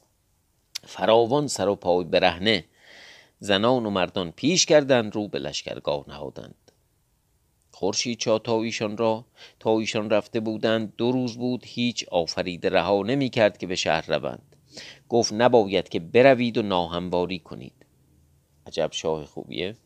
فراوان 0.85 1.47
سر 1.47 1.69
و 1.69 1.75
پای 1.75 2.05
برهنه. 2.05 2.65
زنان 3.39 3.87
و 3.87 3.91
مردان 3.91 4.31
پیش 4.31 4.67
کردند 4.67 5.15
رو 5.15 5.29
به 5.29 5.39
لشکرگاه 5.39 6.05
نهادند. 6.09 6.55
خورشید 7.71 8.19
چا 8.19 8.39
تا 8.39 8.63
ایشان 8.63 8.97
را 8.97 9.25
تا 9.61 9.79
ایشان 9.79 10.11
رفته 10.11 10.41
بودند 10.41 10.93
دو 10.97 11.13
روز 11.13 11.39
بود 11.39 11.63
هیچ 11.67 12.09
آفرید 12.09 12.67
رها 12.67 13.03
نمی 13.03 13.31
کرد 13.31 13.59
که 13.59 13.67
به 13.67 13.77
شهر 13.77 14.07
روند. 14.07 14.57
گفت 15.09 15.33
نباید 15.33 15.89
که 15.89 16.01
بروید 16.01 16.59
و 16.59 16.63
ناهمواری 16.63 17.39
کنید. 17.39 17.87
عجب 18.67 18.89
شاه 18.93 19.25
خوبیه. 19.25 19.77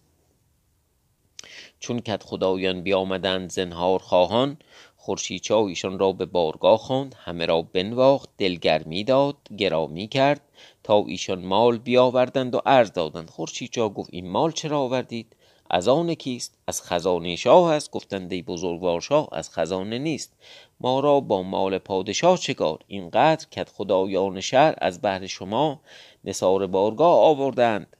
چون 1.79 2.01
کت 2.01 2.23
خدایان 2.23 2.83
بیامدند 2.83 3.51
زنهار 3.51 3.99
خواهان 3.99 4.57
خورشید 5.05 5.43
چا 5.43 5.67
ایشان 5.67 5.99
را 5.99 6.13
به 6.13 6.27
بارگاه 6.27 6.79
خواند 6.79 7.15
همه 7.19 7.47
را 7.47 7.63
بنواخت 7.63 8.29
دلگرمی 8.39 9.05
داد 9.05 9.37
گرامی 9.59 10.09
کرد 10.09 10.41
تا 10.83 11.05
ایشان 11.07 11.45
مال 11.45 11.79
بیاوردند 11.79 12.55
و 12.55 12.61
عرض 12.67 12.93
دادند 12.93 13.31
خورشید 13.31 13.71
چا 13.71 13.89
گفت 13.89 14.11
این 14.13 14.31
مال 14.31 14.53
چرا 14.53 14.81
آوردید؟ 14.81 15.37
از 15.71 15.89
آن 15.89 16.15
کیست؟ 16.15 16.59
از 16.67 16.83
خزانه 16.83 17.37
شاه 17.37 17.73
است؟ 17.73 17.91
گفتند 17.91 18.33
ای 18.33 18.43
بزرگوار 18.43 19.01
شاه 19.01 19.29
از 19.33 19.51
خزانه 19.51 19.99
نیست. 19.99 20.33
ما 20.81 21.01
را 21.01 21.21
با 21.21 21.43
مال 21.43 21.79
پادشاه 21.79 22.39
چکار؟ 22.39 22.79
اینقدر 22.87 23.47
کت 23.51 23.69
خدایان 23.69 24.41
شهر 24.41 24.75
از 24.79 25.01
بهر 25.01 25.27
شما 25.27 25.81
نصار 26.25 26.67
بارگاه 26.67 27.19
آوردند. 27.19 27.97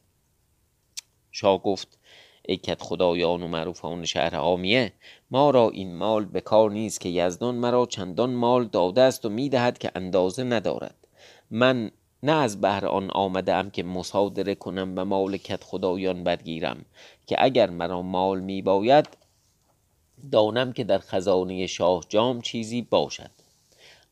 شاه 1.33 1.63
گفت 1.63 1.99
ای 2.49 2.57
کت 2.57 2.83
خدایان 2.83 3.43
و 3.43 3.49
معروفان 3.49 4.05
شهر 4.05 4.37
عامیه. 4.37 4.93
ما 5.31 5.51
را 5.51 5.71
این 5.71 5.97
مال 5.97 6.25
به 6.25 6.41
کار 6.41 6.71
نیست 6.71 7.01
که 7.01 7.09
یزدان 7.09 7.55
مرا 7.55 7.87
چندان 7.87 8.35
مال 8.35 8.65
داده 8.65 9.01
است 9.01 9.25
و 9.25 9.29
می‌دهد 9.29 9.79
که 9.79 9.91
اندازه 9.95 10.45
ندارد. 10.45 10.95
من 11.51 11.91
نه 12.23 12.33
از 12.33 12.61
بهر 12.61 12.87
آن 12.87 13.11
آمده 13.11 13.55
ام 13.55 13.71
که 13.71 13.83
مصادره 13.83 14.55
کنم 14.55 14.93
و 14.97 15.05
مال 15.05 15.37
کت 15.37 15.65
خدایان 15.65 16.25
برگیرم 16.25 16.85
که 17.27 17.37
اگر 17.39 17.71
مرا 17.71 18.03
مال 18.03 18.41
می 18.41 18.63
باید 18.63 19.09
دانم 20.33 20.73
که 20.73 20.85
در 20.85 20.99
خزانه 20.99 21.67
شاه 21.67 22.05
جام 22.09 22.41
چیزی 22.41 22.83
باشد. 22.83 23.31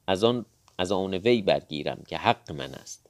از 0.07 0.25
آن 0.25 0.47
از 0.79 0.93
آن 0.93 1.15
وی 1.15 1.43
برگیرم 1.43 2.03
که 2.09 2.17
حق 2.17 2.53
من 2.53 2.75
است. 2.75 3.02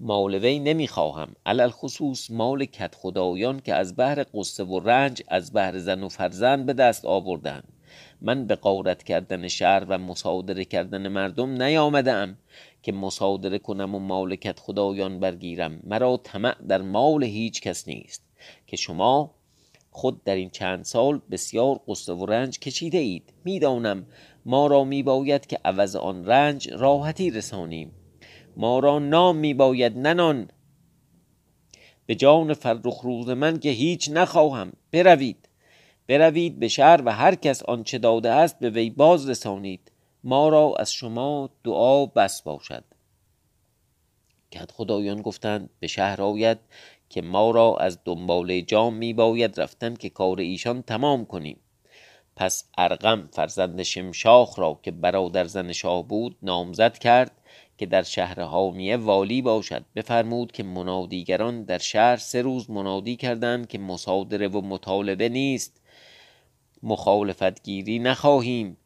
مال 0.00 0.34
وی 0.34 0.58
نمی‌خواهم. 0.58 1.36
علل 1.46 1.70
خصوص 1.70 2.30
مال 2.30 2.64
کت 2.64 2.94
خدایان 2.94 3.60
که 3.60 3.74
از 3.74 3.96
بهر 3.96 4.26
قصه 4.34 4.64
و 4.64 4.80
رنج 4.80 5.22
از 5.28 5.52
بهر 5.52 5.78
زن 5.78 6.02
و 6.02 6.08
فرزند 6.08 6.66
به 6.66 6.72
دست 6.72 7.04
آوردند 7.04 7.72
من 8.20 8.46
به 8.46 8.54
قارت 8.54 9.02
کردن 9.02 9.48
شهر 9.48 9.84
و 9.88 9.98
مصادره 9.98 10.64
کردن 10.64 11.08
مردم 11.08 11.62
نیامده 11.62 12.36
که 12.82 12.92
مصادره 12.92 13.58
کنم 13.58 13.94
و 13.94 13.98
مالکت 13.98 14.60
خدایان 14.60 15.20
برگیرم. 15.20 15.80
مرا 15.84 16.20
طمع 16.24 16.56
در 16.68 16.82
مال 16.82 17.24
هیچ 17.24 17.60
کس 17.60 17.88
نیست 17.88 18.22
که 18.66 18.76
شما 18.76 19.34
خود 19.90 20.24
در 20.24 20.34
این 20.34 20.50
چند 20.50 20.84
سال 20.84 21.20
بسیار 21.30 21.80
قصه 21.88 22.12
و 22.12 22.26
رنج 22.26 22.58
کشیده 22.58 22.98
اید 22.98 23.32
می‌دانم 23.44 24.06
ما 24.46 24.66
را 24.66 24.84
میباید 24.84 25.46
که 25.46 25.58
عوض 25.64 25.96
آن 25.96 26.26
رنج 26.26 26.68
راحتی 26.72 27.30
رسانیم. 27.30 27.92
ما 28.56 28.78
را 28.78 28.98
نام 28.98 29.36
میباید 29.36 29.98
ننان. 29.98 30.48
به 32.06 32.14
جان 32.14 32.54
فرخ 32.54 33.00
روز 33.00 33.28
من 33.28 33.58
که 33.58 33.70
هیچ 33.70 34.10
نخواهم. 34.12 34.72
بروید. 34.92 35.48
بروید 36.06 36.58
به 36.58 36.68
شهر 36.68 37.02
و 37.04 37.12
هر 37.12 37.34
کس 37.34 37.62
آنچه 37.62 37.98
داده 37.98 38.30
است 38.30 38.58
به 38.58 38.70
وی 38.70 38.90
باز 38.90 39.28
رسانید. 39.28 39.92
ما 40.24 40.48
را 40.48 40.74
از 40.78 40.92
شما 40.92 41.50
دعا 41.64 42.06
بس 42.06 42.42
باشد. 42.42 42.84
کت 44.50 44.70
خدایان 44.70 45.22
گفتند 45.22 45.70
به 45.80 45.86
شهر 45.86 46.22
آید 46.22 46.58
که 47.08 47.22
ما 47.22 47.50
را 47.50 47.76
از 47.76 47.98
دنبال 48.04 48.60
جام 48.60 48.94
می 48.94 49.12
باید 49.12 49.60
رفتن 49.60 49.94
که 49.94 50.10
کار 50.10 50.40
ایشان 50.40 50.82
تمام 50.82 51.24
کنیم. 51.24 51.60
پس 52.36 52.64
ارقم 52.78 53.28
فرزند 53.32 53.82
شمشاخ 53.82 54.58
را 54.58 54.80
که 54.82 54.90
برادر 54.90 55.44
زن 55.44 55.72
شاه 55.72 56.08
بود 56.08 56.36
نامزد 56.42 56.98
کرد 56.98 57.32
که 57.78 57.86
در 57.86 58.02
شهر 58.02 58.40
حامیه 58.40 58.96
والی 58.96 59.42
باشد. 59.42 59.84
بفرمود 59.96 60.52
که 60.52 60.62
منادیگران 60.62 61.62
در 61.62 61.78
شهر 61.78 62.16
سه 62.16 62.42
روز 62.42 62.70
منادی 62.70 63.16
کردند 63.16 63.68
که 63.68 63.78
مصادره 63.78 64.48
و 64.48 64.60
مطالبه 64.60 65.28
نیست. 65.28 65.80
مخالفت 66.82 67.62
گیری 67.62 67.98
نخواهیم 67.98 68.76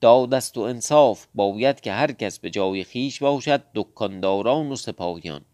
دادست 0.00 0.58
و 0.58 0.60
انصاف. 0.60 1.26
باید 1.34 1.80
که 1.80 1.92
هر 1.92 2.12
کس 2.12 2.38
به 2.38 2.50
جای 2.50 2.84
خیش 2.84 3.22
باشد 3.22 3.62
دکانداران 3.74 4.72
و 4.72 4.76
سپاهیان. 4.76 5.44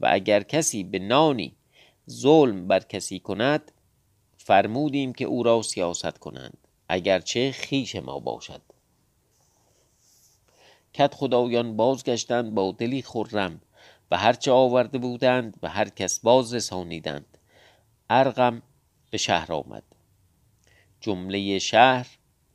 و 0.00 0.08
اگر 0.10 0.42
کسی 0.42 0.84
به 0.84 0.98
نانی 0.98 1.56
ظلم 2.10 2.68
بر 2.68 2.80
کسی 2.80 3.18
کند 3.18 3.72
فرمودیم 4.36 5.12
که 5.12 5.24
او 5.24 5.42
را 5.42 5.62
سیاست 5.62 6.18
کنند. 6.18 6.58
اگرچه 6.88 7.52
خیش 7.52 7.96
ما 7.96 8.18
باشد. 8.18 8.62
کت 10.94 11.14
خدایان 11.14 11.76
بازگشتند 11.76 12.54
با 12.54 12.72
دلی 12.78 13.02
خرم 13.02 13.60
و 14.10 14.16
هرچه 14.16 14.52
آورده 14.52 14.98
بودند 14.98 15.56
و 15.62 15.68
هر 15.68 15.88
کس 15.88 16.20
باز 16.20 16.54
رسانیدند 16.54 17.38
ارقم 18.10 18.62
به 19.10 19.18
شهر 19.18 19.52
آمد. 19.52 19.82
جمله 21.00 21.58
شهر 21.58 22.06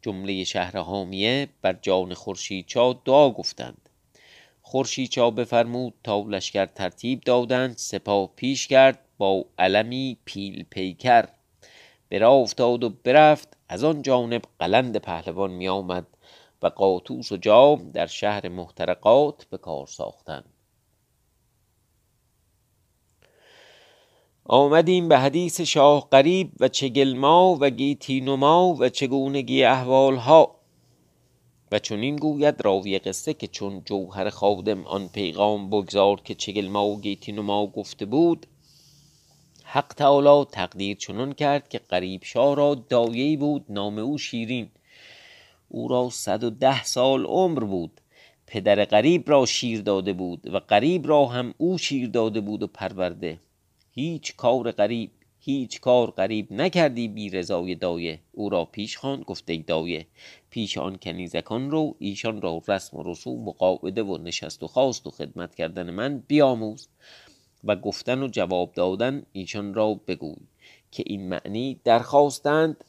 جمله 0.02 0.44
شهر 0.44 0.78
حامیه 0.78 1.48
بر 1.62 1.74
جان 1.82 2.14
خورشیدچا 2.14 2.94
دعا 2.94 3.30
گفتند. 3.30 3.90
خورشیدچا 4.62 5.30
بفرمود 5.30 5.94
تا 6.04 6.20
لشکر 6.20 6.66
ترتیب 6.66 7.22
دادند 7.22 7.78
سپاه 7.78 8.30
پیش 8.36 8.68
کرد 8.68 9.00
با 9.18 9.46
علمی 9.58 10.18
پیل 10.26 10.66
پیکر. 10.70 11.26
برا 12.10 12.32
افتاد 12.32 12.84
و 12.84 12.90
برفت 12.90 13.58
از 13.70 13.84
آن 13.84 14.02
جانب 14.02 14.42
قلند 14.60 14.98
پهلوان 14.98 15.52
می 15.52 15.68
آمد 15.68 16.08
و 16.62 16.68
قاطوس 16.68 17.32
و 17.32 17.38
جام 17.38 17.92
در 17.92 18.08
شهر 18.08 18.50
محترقات 18.50 19.46
به 19.46 19.58
کار 19.58 19.88
ساختند 19.88 20.54
آمدیم 24.52 25.08
به 25.08 25.18
حدیث 25.18 25.62
شاه 25.62 26.08
قریب 26.12 26.52
و 26.60 26.68
چگلما 26.68 27.58
و 27.62 27.70
گیتی 27.70 28.22
نما 28.22 28.76
و 28.80 28.90
چگونگی 28.90 29.64
احوالها. 29.64 30.56
و 31.72 31.80
چنین 31.80 32.16
گوید 32.16 32.66
راوی 32.66 33.00
قصه 33.00 33.34
که 33.34 33.48
چون 33.48 33.82
جوهر 33.86 34.30
خادم 34.30 34.88
آن 34.88 35.08
پیغام 35.08 35.70
بگذار 35.70 36.22
که 36.22 36.36
چگلما 36.36 36.86
و 36.86 37.02
گیتی 37.02 37.32
نما 37.32 37.68
گفته 37.68 38.06
بود 38.06 38.48
حق 39.64 39.94
تعالی 39.94 40.46
تقدیر 40.52 40.98
چنان 40.98 41.34
کرد 41.34 41.70
که 41.70 41.80
قریب 41.80 42.24
شاه 42.24 42.56
را 42.56 42.76
دایه 42.76 43.38
بود 43.38 43.66
نام 43.70 43.98
او 43.98 44.18
شیرین. 44.18 44.70
او 45.70 45.88
را 45.88 46.10
صد 46.10 46.44
و 46.44 46.50
ده 46.50 46.84
سال 46.84 47.26
عمر 47.26 47.64
بود. 47.64 48.02
پدر 48.48 48.86
قریب 48.86 49.30
را 49.30 49.46
شیر 49.46 49.82
داده 49.82 50.14
بود 50.14 50.54
و 50.54 50.60
قریب 50.60 51.08
را 51.08 51.26
هم 51.26 51.54
او 51.58 51.78
شیر 51.78 52.10
داده 52.10 52.42
بود 52.42 52.64
و 52.64 52.68
پرورده. 52.68 53.40
هیچ 53.92 54.36
کار 54.36 54.72
غریب 54.72 55.12
هیچ 55.40 55.80
کار 55.80 56.12
غریب 56.12 56.54
نکردی 56.54 57.08
بی 57.08 57.30
رضای 57.30 57.76
دایه. 57.76 58.20
او 58.32 58.50
را 58.50 58.66
پیش 58.66 58.98
خواند 58.98 59.24
گفته 59.24 59.58
دایه 59.58 60.08
پیش 60.50 60.78
آن 60.78 60.98
کنیزکان 61.02 61.72
رو 61.72 61.96
ایشان 62.00 62.42
را 62.42 62.62
رسم 62.68 62.98
و 62.98 63.04
رسوم 63.04 63.48
و 63.48 63.52
قاعده 63.52 64.04
و 64.04 64.18
نشست 64.18 64.64
و 64.64 64.68
خواست 64.68 65.08
و 65.08 65.12
خدمت 65.12 65.56
کردن 65.56 65.90
من 65.90 66.24
بیاموز. 66.28 66.88
و 67.64 67.76
گفتن 67.76 68.24
و 68.24 68.28
جواب 68.28 68.74
دادن 68.74 69.24
ایشان 69.32 69.74
را 69.74 69.94
بگوی 69.94 70.48
که 70.92 71.04
این 71.06 71.30
معنی 71.30 71.80
درخواستند 71.84 72.84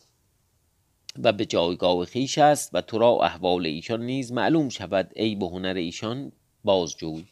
و 1.19 1.33
به 1.33 1.47
جایگاه 1.47 2.05
خیش 2.05 2.39
است 2.39 2.71
و 2.73 2.81
تو 2.81 2.99
را 2.99 3.19
احوال 3.23 3.67
ایشان 3.67 4.03
نیز 4.03 4.33
معلوم 4.33 4.69
شود. 4.69 5.13
ای 5.17 5.35
به 5.35 5.47
هنر 5.47 5.75
ایشان 5.75 6.33
بازجوی. 6.65 7.25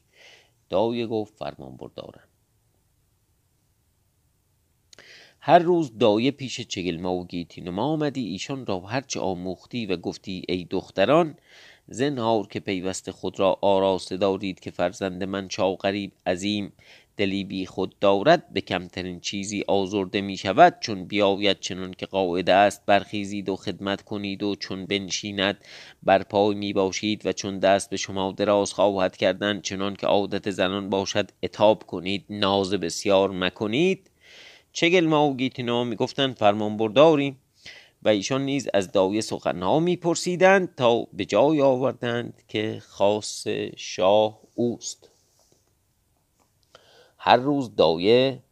دایه 0.69 1.07
گفت 1.07 1.35
فرمان 1.35 1.77
بردارم. 1.77 2.29
هر 5.41 5.59
روز 5.59 5.99
دایه 5.99 6.31
پیش 6.31 6.61
چگلما 6.61 7.15
و 7.15 7.27
گیتی 7.27 7.69
آمدی. 7.69 8.27
ایشان 8.27 8.67
را 8.67 8.81
هرچه 8.81 9.21
آموختی 9.21 9.87
و 9.87 9.97
گفتی 9.97 10.43
ای 10.49 10.65
دختران 10.65 11.37
زنهار 11.89 12.47
که 12.47 12.61
پیوست 12.61 13.11
خود 13.11 13.41
را 13.41 13.59
آراسته 13.61 14.17
دارید 14.17 14.61
که 14.61 14.71
فرزند 14.71 15.25
من 15.25 15.49
چا 15.49 15.75
غریب 15.75 16.13
عظیم 16.27 16.73
دلی 17.19 17.45
بی 17.45 17.67
خود 17.67 17.99
دارد 17.99 18.53
به 18.53 18.61
کمترین 18.61 19.21
چیزی 19.21 19.65
آزرده 19.69 20.21
می 20.21 20.37
شود. 20.37 20.77
چون 20.81 21.05
بیاید 21.05 21.61
چنان 21.61 21.95
که 21.95 22.07
قاعده 22.07 22.53
است 22.53 22.87
برخیزید 22.87 23.49
و 23.49 23.57
خدمت 23.57 24.03
کنید 24.03 24.43
و 24.43 24.55
چون 24.55 24.87
بنشیند 24.87 25.65
بر 26.03 26.23
پای 26.23 26.55
می 26.55 26.73
باشید 26.73 27.27
و 27.27 27.33
چون 27.33 27.59
دست 27.59 27.91
به 27.91 27.97
شما 27.97 28.33
دراز 28.33 28.73
خواهد 28.73 29.17
کردن 29.17 29.61
چنان 29.61 29.97
که 29.97 30.07
عادت 30.07 30.51
زنان 30.51 30.91
باشد 30.91 31.31
اتاب 31.43 31.83
کنید 31.83 32.25
ناز 32.31 32.75
بسیار 32.75 33.31
مکنید. 33.31 34.11
چگل 34.73 35.07
ما 35.07 35.31
و 35.31 35.37
گیتینا 35.37 35.85
می‌گفتند 35.85 36.37
فرمان 36.37 36.77
برداریم. 36.77 37.39
و 38.03 38.09
ایشان 38.09 38.45
نیز 38.45 38.69
از 38.75 38.93
دایه 38.93 39.21
سخنها 39.21 39.81
میپرسیدند 39.81 40.75
تا 40.75 41.07
به 41.13 41.25
جای 41.25 41.61
آوردند 41.61 42.43
که 42.49 42.83
خاص 42.89 43.47
شاه 43.77 44.41
اوست. 44.55 45.11
هر 47.19 47.37
روز 47.37 47.77
دایه 47.77 48.43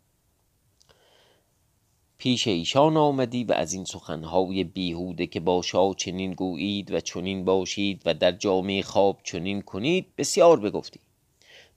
پیش 2.18 2.48
ایشان 2.48 2.96
آمدی 2.96 3.44
و 3.44 3.52
از 3.52 3.72
این 3.72 3.84
سخنهای 3.84 4.64
بیهوده 4.64 5.26
که 5.26 5.40
با 5.40 5.62
شاه 5.62 5.94
چنین 5.94 6.32
گویید 6.32 6.94
و 6.94 7.00
چنین 7.00 7.44
باشید 7.44 8.02
و 8.04 8.14
در 8.14 8.32
جامعه 8.32 8.82
خواب 8.82 9.20
چنین 9.24 9.62
کنید 9.62 10.06
بسیار 10.18 10.60
بگفتی. 10.60 11.00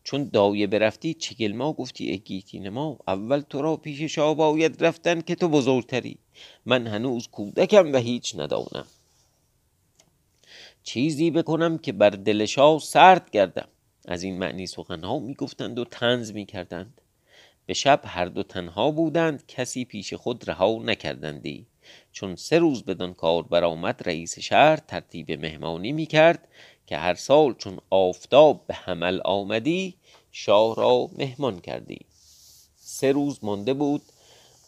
چون 0.03 0.29
دایه 0.33 0.67
برفتی 0.67 1.13
چگل 1.13 1.51
ما؟ 1.51 1.73
گفتی 1.73 2.13
اگیتی 2.13 2.69
ما 2.69 2.97
اول 3.07 3.39
تو 3.39 3.61
را 3.61 3.75
پیش 3.75 4.01
شاه 4.01 4.35
باید 4.35 4.83
رفتن 4.83 5.21
که 5.21 5.35
تو 5.35 5.47
بزرگتری. 5.47 6.17
من 6.65 6.87
هنوز 6.87 7.27
کودکم 7.27 7.93
و 7.93 7.97
هیچ 7.97 8.35
ندانم. 8.35 8.85
چیزی 10.83 11.31
بکنم 11.31 11.77
که 11.77 11.91
بر 11.91 12.09
دل 12.09 12.45
شاه 12.45 12.79
سرد 12.79 13.29
گردم. 13.31 13.67
از 14.05 14.23
این 14.23 14.39
معنی 14.39 14.67
سخنها 14.67 15.19
می‌گفتند 15.19 15.79
و 15.79 15.85
تنز 15.85 16.31
می‌کردند. 16.31 17.01
به 17.65 17.73
شب 17.73 18.01
هر 18.05 18.25
دو 18.25 18.43
تنها 18.43 18.91
بودند 18.91 19.43
کسی 19.47 19.85
پیش 19.85 20.13
خود 20.13 20.49
رها 20.49 20.79
نکردندی. 20.83 21.65
چون 22.11 22.35
سه 22.35 22.59
روز 22.59 22.83
بدان 22.83 23.13
کار 23.13 23.43
برآمد 23.43 24.01
رئیس 24.05 24.39
شهر 24.39 24.77
ترتیب 24.77 25.31
مهمانی 25.31 25.91
می‌کرد 25.91 26.47
که 26.87 26.97
هر 26.97 27.13
سال 27.13 27.53
چون 27.53 27.79
آفتاب 27.89 28.67
به 28.67 28.73
حمل 28.73 29.21
آمدی 29.25 29.95
شاه 30.31 30.75
را 30.75 31.09
مهمان 31.17 31.59
کردی. 31.59 31.99
سه 32.75 33.11
روز 33.11 33.39
مانده 33.43 33.73
بود 33.73 34.01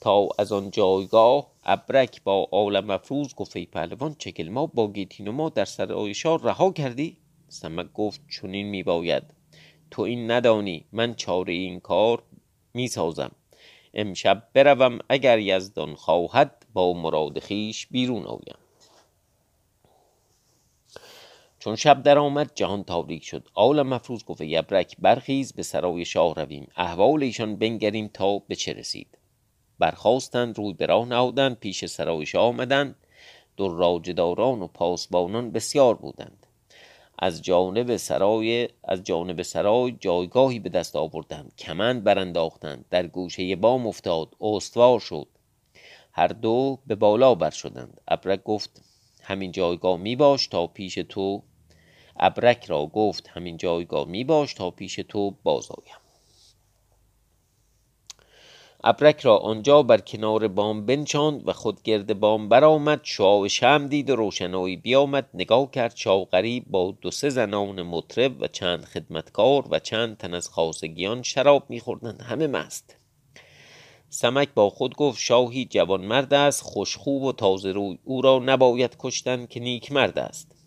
تا 0.02 0.30
از 0.39 0.52
آن 0.52 0.72
جایگاه 0.72 1.48
ابرک 1.63 2.24
با 2.24 2.48
عالم 2.52 2.89
افروز 2.89 3.36
گفت 3.36 3.56
ای 3.56 3.65
پهلوان 3.65 4.15
چکل 4.20 4.50
ما 4.50 4.65
با 4.65 4.91
گیتین 4.91 5.30
ما 5.30 5.50
در 5.50 5.65
سرای 5.65 6.13
شاه 6.13 6.44
رها 6.44 6.72
کردی؟ 6.72 7.17
سمک 7.52 7.94
گفت 7.94 8.22
چنین 8.30 8.68
می 8.68 8.84
باید 8.84 9.24
تو 9.92 10.02
این 10.02 10.32
ندانی 10.32 10.86
من 10.92 11.16
چاره 11.16 11.54
این 11.54 11.80
کار 11.80 12.24
می 12.74 12.88
سازم 12.88 13.32
امشب 13.94 14.48
بروم 14.54 15.00
اگر 15.10 15.40
یزدان 15.40 15.96
خواهد 15.96 16.66
با 16.74 16.94
مراد 16.94 17.40
خیش 17.40 17.88
بیرون 17.88 18.24
آیم. 18.24 18.58
چون 21.60 21.76
شب 21.76 22.04
در 22.04 22.18
آمد 22.18 22.52
جهان 22.56 22.84
تاریک 22.84 23.24
شد. 23.24 23.48
آل 23.54 23.82
مفروض 23.82 24.24
گفت 24.24 24.42
یبرک 24.42 24.96
برخیز 25.00 25.54
به 25.54 25.64
سرای 25.64 26.06
شاه 26.06 26.36
رویم. 26.36 26.68
احوال 26.76 27.24
ایشان 27.24 27.56
بنگریم 27.56 28.08
تا 28.08 28.40
به 28.40 28.56
چه 28.56 28.74
رسید. 28.74 29.18
برخواستند 29.80 30.58
روی 30.58 30.74
به 30.74 30.86
راه 30.86 31.06
نهادند 31.08 31.60
پیش 31.60 31.86
سرای 31.86 32.26
شاه 32.26 32.44
آمدند. 32.44 32.96
راجداران 33.60 34.62
و 34.62 34.68
پاسبانان 34.68 35.52
بسیار 35.52 35.96
بودند. 35.96 36.40
از 37.24 37.42
جانب 37.42 37.98
سرای 37.98 38.70
از 38.84 39.04
جانب 39.04 39.42
سرای 39.42 39.92
جایگاهی 39.92 40.60
به 40.60 40.70
دست 40.70 40.96
آوردند. 40.96 41.56
کمند 41.58 42.04
برانداختند. 42.04 42.86
در 42.90 43.08
گوشه 43.08 43.56
بام 43.56 43.88
افتاد. 43.88 44.36
استوار 44.42 45.00
شد. 45.00 45.28
هر 46.12 46.28
دو 46.28 46.80
به 46.88 46.96
بالا 46.96 47.36
بر 47.36 47.50
شدند. 47.50 48.02
ابرک 48.08 48.44
گفت 48.44 48.82
همین 49.22 49.52
جایگاه 49.52 49.98
می 49.98 50.16
باش 50.16 50.48
تا 50.48 50.68
پیش 50.68 50.96
تو. 50.96 51.44
ابرک 52.20 52.66
را 52.66 52.86
گفت 52.86 53.28
همین 53.28 53.58
جایگاه 53.58 54.08
می 54.08 54.24
باش 54.24 54.54
تا 54.54 54.72
پیش 54.72 54.96
تو. 54.96 55.36
باز 55.44 55.72
آیم. 55.72 56.01
ابرک 58.84 59.20
را 59.20 59.38
آنجا 59.38 59.84
بر 59.84 59.98
کنار 59.98 60.48
بام 60.48 60.86
بنشاند 60.86 61.48
و 61.48 61.54
خود 61.54 61.82
گرد 61.84 62.20
بام 62.20 62.50
برآمد 62.50 63.00
شعاع 63.04 63.48
شم 63.48 63.88
دید 63.88 64.10
و 64.10 64.15
روشنایی 64.15 64.76
بیامد. 64.76 65.30
نگاه 65.34 65.72
کرد 65.72 65.96
شاوقری 65.96 66.60
با 66.60 66.94
دو 67.02 67.12
سه 67.12 67.30
زنان 67.30 67.82
مطرب 67.82 68.41
و 68.41 68.48
چند 68.48 68.86
خدمتکار 68.86 69.67
و 69.72 69.80
چند 69.80 70.17
تن 70.17 70.34
از 70.34 70.50
خاصگیان 70.50 71.24
شراب 71.24 71.63
میخوردند. 71.70 72.22
همه 72.22 72.48
مست. 72.48 72.96
سمک 74.10 74.50
با 74.56 74.70
خود 74.70 74.96
گفت 74.96 75.20
شاهی 75.20 75.65
جوان 75.65 76.06
مرد 76.06 76.34
است 76.34 76.63
خوشخوب 76.63 77.24
و 77.24 77.32
تازه 77.32 77.72
روی 77.72 77.98
او 78.04 78.22
را 78.22 78.39
نباید 78.46 78.96
کشتن 79.00 79.46
که 79.46 79.60
نیک 79.60 79.91
مرد 79.91 80.20
است. 80.20 80.61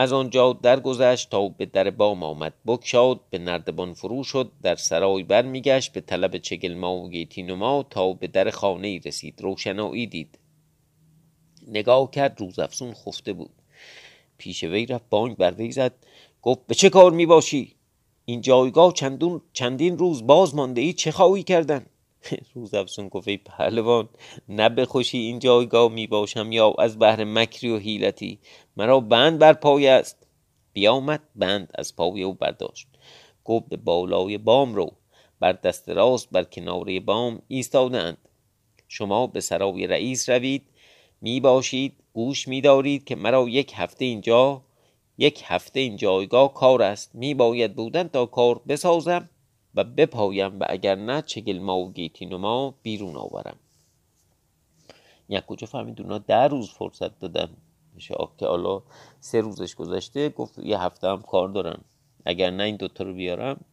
از 0.00 0.12
آنجا 0.12 0.52
درگذشت 0.52 1.30
تا 1.30 1.48
به 1.48 1.66
در 1.66 1.90
بام 1.90 2.22
آمد. 2.22 2.54
بگشاد 2.66 3.20
به 3.30 3.38
نردبان 3.38 3.94
فرو 3.94 4.24
شد 4.24 4.52
در 4.62 4.76
سرای 4.76 5.22
برمیگشت 5.22 5.92
به 5.92 6.00
طلب 6.00 6.36
چگلما 6.36 6.96
و 6.96 7.10
گیتی 7.10 7.42
نما 7.42 7.86
تا 7.90 8.12
به 8.12 8.26
در 8.26 8.50
خانه 8.50 9.00
رسید. 9.04 9.40
روشنایی 9.42 10.06
دید. 10.06 10.38
نگاه 11.68 12.10
کرد 12.10 12.40
روزافزون 12.40 12.94
خفته 12.94 13.32
بود. 13.32 13.50
پیش 14.38 14.64
وی 14.64 14.86
رفت 14.86 15.04
بانگ 15.10 15.36
بر 15.36 15.54
وی 15.54 15.72
زد. 15.72 15.94
گفت 16.42 16.66
به 16.66 16.74
چه 16.74 16.90
کار 16.90 17.12
می 17.12 17.26
باشی 17.26 17.74
این 18.24 18.40
جایگاه 18.40 18.92
چندون 18.92 19.40
چندین 19.52 19.98
روز 19.98 20.26
باز 20.26 20.54
مانده 20.54 20.80
ای 20.80 20.92
چه 20.92 21.10
خواهی 21.10 21.42
کردن؟ 21.42 21.86
روز 22.54 22.74
افزون 22.74 23.08
گفت 23.08 23.28
پهلوان 23.28 24.08
نه 24.48 24.68
به 24.68 24.84
خوشی 24.84 25.18
این 25.18 25.38
جایگاه 25.38 25.92
می 25.92 26.06
باشم 26.06 26.52
یا 26.52 26.74
از 26.78 26.98
بهر 26.98 27.24
مکری 27.24 27.70
و 27.70 27.78
حیلتی؟ 27.78 28.38
مرا 28.76 29.00
بند 29.00 29.38
بر 29.38 29.52
پای 29.52 29.88
است. 29.88 30.26
بیامد 30.72 31.20
بند 31.36 31.72
از 31.74 31.96
پای 31.96 32.22
او 32.22 32.34
برداشت. 32.34 32.86
گفت 33.44 33.68
به 33.68 33.76
بالای 33.76 34.38
بام 34.38 34.74
رو 34.74 34.92
بر 35.40 35.52
دست 35.52 35.88
راست 35.88 36.28
بر 36.30 36.44
کناره 36.44 37.00
بام 37.00 37.42
ایستادند 37.48 38.18
شما 38.88 39.26
به 39.26 39.40
سرای 39.40 39.86
رئیس 39.86 40.28
روید 40.28 40.62
می 41.20 41.40
باشید 41.40 41.92
گوش 42.12 42.48
می 42.48 42.60
دارید 42.60 43.04
که 43.04 43.16
مرا 43.16 43.48
یک 43.48 43.72
هفته 43.76 44.04
اینجا 44.04 44.62
یک 45.18 45.42
هفته 45.46 45.80
این 45.80 45.96
جایگاه 45.96 46.54
کار 46.54 46.82
است. 46.82 47.14
می 47.14 47.34
باید 47.34 47.74
بودن 47.74 48.08
تا 48.08 48.26
کار 48.26 48.60
بسازم. 48.68 49.28
و 49.78 49.84
بپایم 49.84 50.60
و 50.60 50.64
اگر 50.68 50.94
نه 50.94 51.22
چگل 51.22 51.58
ما 51.58 51.78
و 51.78 52.74
بیرون 52.82 53.16
آورم. 53.16 53.56
یک 55.28 55.46
کجا 55.46 55.66
فهمید 55.66 56.00
اونا 56.00 56.18
ده 56.18 56.46
روز 56.46 56.70
فرصت 56.70 57.18
دادن. 57.18 57.48
شاه 57.98 58.32
که 58.38 58.46
حالا 58.46 58.82
سه 59.20 59.40
روزش 59.40 59.74
گذشته 59.74 60.28
گفت 60.28 60.58
یه 60.58 60.80
هفته 60.80 61.08
هم 61.08 61.22
کار 61.22 61.48
دارم. 61.48 61.84
اگر 62.24 62.50
نه 62.50 62.62
این 62.62 62.76
دوتا 62.76 63.04
رو 63.04 63.14
بیارم. 63.14 63.64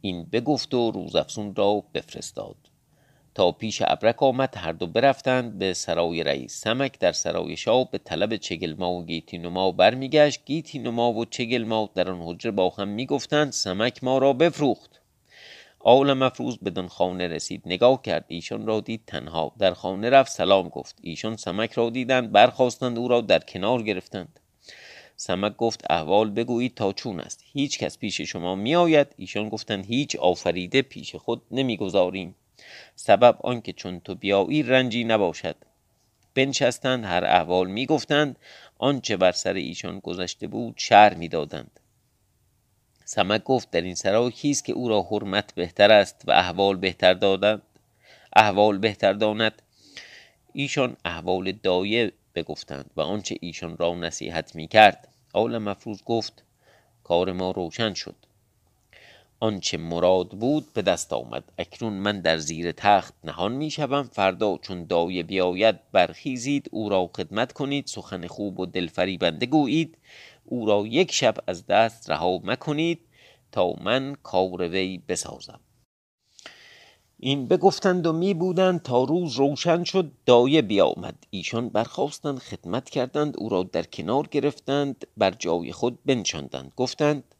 این 0.00 0.24
بگفت 0.24 0.74
و 0.74 0.90
روزافزون 0.90 1.54
را 1.54 1.84
بفرستاد. 1.94 2.56
تا 3.34 3.52
پیش 3.52 3.82
ابرک 3.86 4.22
آمد 4.22 4.54
هر 4.56 4.72
دو 4.72 4.86
برفتند 4.86 5.58
به 5.58 5.72
سرای 5.74 6.22
رئیس 6.22 6.60
سمک. 6.60 6.98
در 6.98 7.12
سرای 7.12 7.56
شاه 7.56 7.90
به 7.90 7.98
طلب 7.98 8.36
چگلما 8.36 8.92
و 8.92 9.04
گیتی 9.06 9.38
نما 9.38 9.72
برمیگشت. 9.72 10.40
گیتی 10.44 10.78
نما 10.78 11.12
و 11.12 11.24
چگلما 11.24 11.90
در 11.94 12.10
آن 12.10 12.22
حجره 12.22 12.52
با 12.52 12.70
هم 12.70 12.88
می‌گفتند 12.88 13.52
سمک 13.52 14.04
ما 14.04 14.18
را 14.18 14.32
بفروخت. 14.32 15.00
آول 15.80 16.12
مفروض 16.12 16.58
بدان 16.58 16.88
خانه 16.88 17.28
رسید 17.28 17.62
نگاه 17.66 18.02
کرد. 18.02 18.24
ایشان 18.28 18.66
را 18.66 18.80
دید 18.80 19.02
تنها. 19.06 19.52
در 19.58 19.74
خانه 19.74 20.10
رفت 20.10 20.32
سلام 20.32 20.68
گفت. 20.68 20.98
ایشان 21.02 21.36
سمک 21.36 21.72
را 21.72 21.90
دیدند 21.90 22.32
برخواستند 22.32 22.98
او 22.98 23.08
را 23.08 23.20
در 23.20 23.38
کنار 23.38 23.82
گرفتند. 23.82 24.40
سمک 25.16 25.56
گفت 25.56 25.84
احوال 25.90 26.30
بگویید 26.30 26.74
تا 26.74 26.92
چون 26.92 27.20
است. 27.20 27.44
هیچ 27.52 27.78
کس 27.78 27.98
پیش 27.98 28.20
شما 28.20 28.54
می 28.54 28.74
آید 28.74 29.06
ایشان 29.16 29.48
گفتند 29.48 29.86
هیچ 29.86 30.16
آفریده 30.16 30.82
پیش 30.82 31.14
خود 31.16 31.42
نمی‌گذاریم. 31.50 32.34
سبب 32.96 33.38
آنکه 33.40 33.72
چون 33.72 34.00
تو 34.00 34.14
بیایی 34.14 34.62
رنجی 34.62 35.04
نباشد. 35.04 35.56
بنشستند 36.34 37.04
هر 37.04 37.24
احوال 37.24 37.70
می‌گفتند. 37.70 38.38
آنچه 38.78 39.16
بر 39.16 39.32
سر 39.32 39.54
ایشان 39.54 39.98
گذشته 39.98 40.46
بود 40.46 40.74
شهر 40.76 41.14
می‌دادند. 41.14 41.80
سمک 43.04 43.44
گفت 43.44 43.70
در 43.70 43.80
این 43.80 43.94
سرا 43.94 44.30
کیست 44.30 44.64
که 44.64 44.72
او 44.72 44.88
را 44.88 45.02
حرمت 45.02 45.54
بهتر 45.54 45.92
است 45.92 46.22
و 46.26 46.30
احوال 46.30 46.76
بهتر 46.76 47.14
دادند. 47.14 47.62
احوال 48.36 48.78
بهتر 48.78 49.12
داند. 49.12 49.62
ایشان 50.52 50.96
احوال 51.04 51.52
دایه 51.52 52.12
بگفتند 52.34 52.90
و 52.96 53.00
آنچه 53.00 53.36
ایشان 53.40 53.76
را 53.76 53.94
نصیحت 53.94 54.54
می 54.54 54.68
کرد 54.68 55.08
آل 55.32 55.58
مفروض 55.58 56.02
گفت 56.02 56.44
کار 57.04 57.32
ما 57.32 57.50
روشن 57.50 57.94
شد. 57.94 58.16
آنچه 59.42 59.76
مراد 59.76 60.28
بود 60.28 60.72
به 60.72 60.82
دست 60.82 61.12
آمد. 61.12 61.44
اکنون 61.58 61.92
من 61.92 62.20
در 62.20 62.38
زیر 62.38 62.72
تخت 62.72 63.14
نهان 63.24 63.52
می 63.52 63.70
شوم. 63.70 64.02
فردا 64.02 64.58
چون 64.58 64.84
دایه 64.84 65.22
بیاید 65.22 65.90
برخیزید 65.92 66.68
او 66.72 66.88
را 66.88 67.10
خدمت 67.16 67.52
کنید. 67.52 67.86
سخن 67.86 68.26
خوب 68.26 68.60
و 68.60 68.66
دلفریبنده 68.66 69.46
گویید. 69.46 69.98
او 70.44 70.66
را 70.66 70.86
یک 70.86 71.12
شب 71.12 71.34
از 71.46 71.66
دست 71.66 72.10
رها 72.10 72.40
مکنید 72.44 73.00
تا 73.52 73.72
من 73.84 74.16
کار 74.22 74.68
وی 74.68 75.02
بسازم. 75.08 75.60
این 77.18 77.48
بگفتند 77.48 78.06
و 78.06 78.12
می 78.12 78.34
بودند 78.34 78.82
تا 78.82 79.04
روز 79.04 79.36
روشن 79.36 79.84
شد. 79.84 80.12
دایه 80.26 80.62
بیامد. 80.62 81.26
ایشان 81.30 81.68
برخواستند 81.68 82.38
خدمت 82.38 82.90
کردند 82.90 83.34
او 83.38 83.48
را 83.48 83.62
در 83.62 83.82
کنار 83.82 84.26
گرفتند 84.26 85.06
بر 85.16 85.30
جای 85.30 85.72
خود 85.72 85.98
بنشاندند. 86.06 86.72
گفتند 86.76 87.31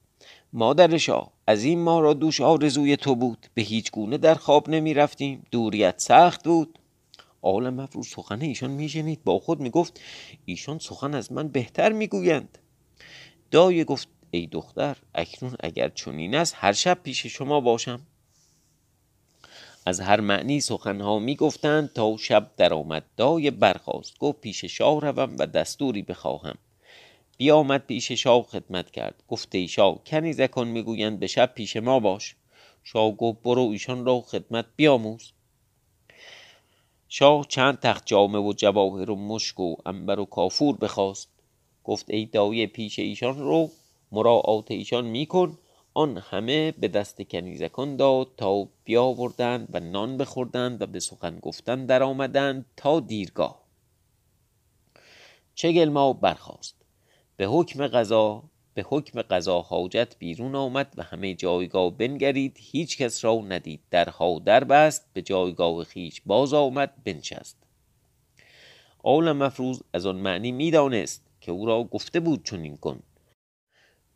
مادر 0.53 0.99
شاه 0.99 1.33
از 1.47 1.65
این 1.65 1.79
ما 1.79 2.01
را 2.01 2.13
دوش 2.15 2.41
آرزوی 2.41 2.97
تو 2.97 3.15
بود. 3.15 3.47
به 3.55 3.63
هیچ 3.63 3.91
گونه 3.91 4.19
در 4.19 4.35
خواب 4.35 4.71
نمی 4.71 4.95
رفتیم 4.95 5.47
دوریت 5.51 6.01
سخت 6.01 6.45
بود. 6.45 6.79
عالم 7.43 7.81
افروز 7.81 8.09
سخن 8.09 8.41
ایشان 8.41 8.71
میشنید. 8.71 9.25
با 9.25 9.39
خود 9.39 9.61
می‌گفت 9.61 10.01
ایشان 10.45 10.79
سخن 10.79 11.15
از 11.15 11.33
من 11.33 11.49
بهتر 11.49 11.93
می‌گویند. 11.93 12.59
دایه 13.51 13.85
گفت 13.85 14.09
ای 14.31 14.47
دختر 14.47 14.97
اکنون 15.15 15.57
اگر 15.61 15.89
چنین 15.89 16.35
است 16.35 16.55
هر 16.57 16.73
شب 16.73 16.99
پیش 17.03 17.27
شما 17.27 17.61
باشم. 17.61 18.01
از 19.87 20.01
هر 20.01 20.21
معنی 20.21 20.61
سخنها 20.61 21.19
می‌گفتند 21.19 21.93
تا 21.93 22.17
شب 22.17 22.51
درآمد. 22.57 23.05
دای 23.17 23.51
برخاست. 23.51 24.19
گفت 24.19 24.41
پیش 24.41 24.65
شاه 24.65 25.01
روم 25.01 25.37
و 25.39 25.47
دستوری 25.47 26.03
بخواهم. 26.03 26.59
بیامد 27.37 27.87
پیش 27.87 28.13
شاه 28.13 28.43
خدمت 28.43 28.91
کرد. 28.91 29.23
گفته 29.29 29.59
ای 29.59 29.69
شاه 29.69 30.05
کنیزکان 30.05 30.69
می‌گویند 30.69 31.21
به 31.21 31.27
شب 31.27 31.55
پیش 31.55 31.77
ما 31.77 32.01
باش. 32.01 32.37
شاه 32.85 33.11
گفت 33.11 33.43
برو 33.43 33.63
ایشان 33.63 34.05
را 34.05 34.21
خدمت 34.21 34.67
بیاموز. 34.77 35.33
شاه 37.09 37.47
چند 37.49 37.79
تخت 37.81 38.07
جامه 38.07 38.39
و 38.39 38.53
جواهر 38.53 39.11
و 39.11 39.17
مشک 39.17 39.61
و 39.61 39.75
انبر 39.87 40.21
و 40.21 40.25
کافور 40.25 40.77
بخواست. 40.77 41.29
گفت 41.85 42.11
ای 42.11 42.27
دایه 42.27 42.67
پیش 42.67 42.99
ایشان 42.99 43.39
رو 43.39 43.71
مراعات 44.13 44.71
ایشان 44.71 45.05
میکن. 45.07 45.59
آن 45.95 46.19
همه 46.19 46.73
به 46.73 46.89
دست 46.89 47.23
کنیزکان 47.23 47.97
داد 47.97 48.29
تا 48.37 48.69
بیاوردند 48.85 49.69
و 49.73 49.81
نان 49.81 50.17
بخوردند 50.17 50.83
و 50.83 50.87
به 50.87 51.01
سخن 51.01 51.39
گفتن 51.39 51.87
در 51.87 52.03
آمدند 52.03 52.67
تا 52.77 53.01
دیرگاه. 53.01 53.63
چگل 55.55 55.89
ما 55.89 56.13
برخواست 56.13 56.82
به 57.43 57.49
حکم 57.49 57.87
قضا 57.87 58.43
به 58.75 58.85
حکم 58.89 59.23
قضا 59.23 59.61
حاجت 59.61 60.17
بیرون 60.19 60.55
آمد 60.55 60.95
و 60.97 61.03
همه 61.03 61.35
جایگاه 61.35 61.91
بنگرید 61.91 62.57
هیچ 62.61 62.99
کس 62.99 63.25
را 63.25 63.35
ندید. 63.35 63.81
درها 63.91 64.39
در 64.39 64.65
بست 64.65 65.07
به 65.13 65.23
جایگاه 65.23 65.85
خیش 65.85 66.23
باز 66.27 66.55
آمد 66.55 67.05
بنشست. 67.05 67.57
آل 69.03 69.33
مفروض 69.33 69.83
از 69.93 70.07
آن 70.07 70.17
معنی 70.17 70.53
می‌دانست 70.53 71.27
که 71.41 71.53
او 71.53 71.67
را 71.67 71.85
گفته 71.85 72.21
بود 72.21 72.45
چنین 72.45 72.77
کن. 72.77 73.03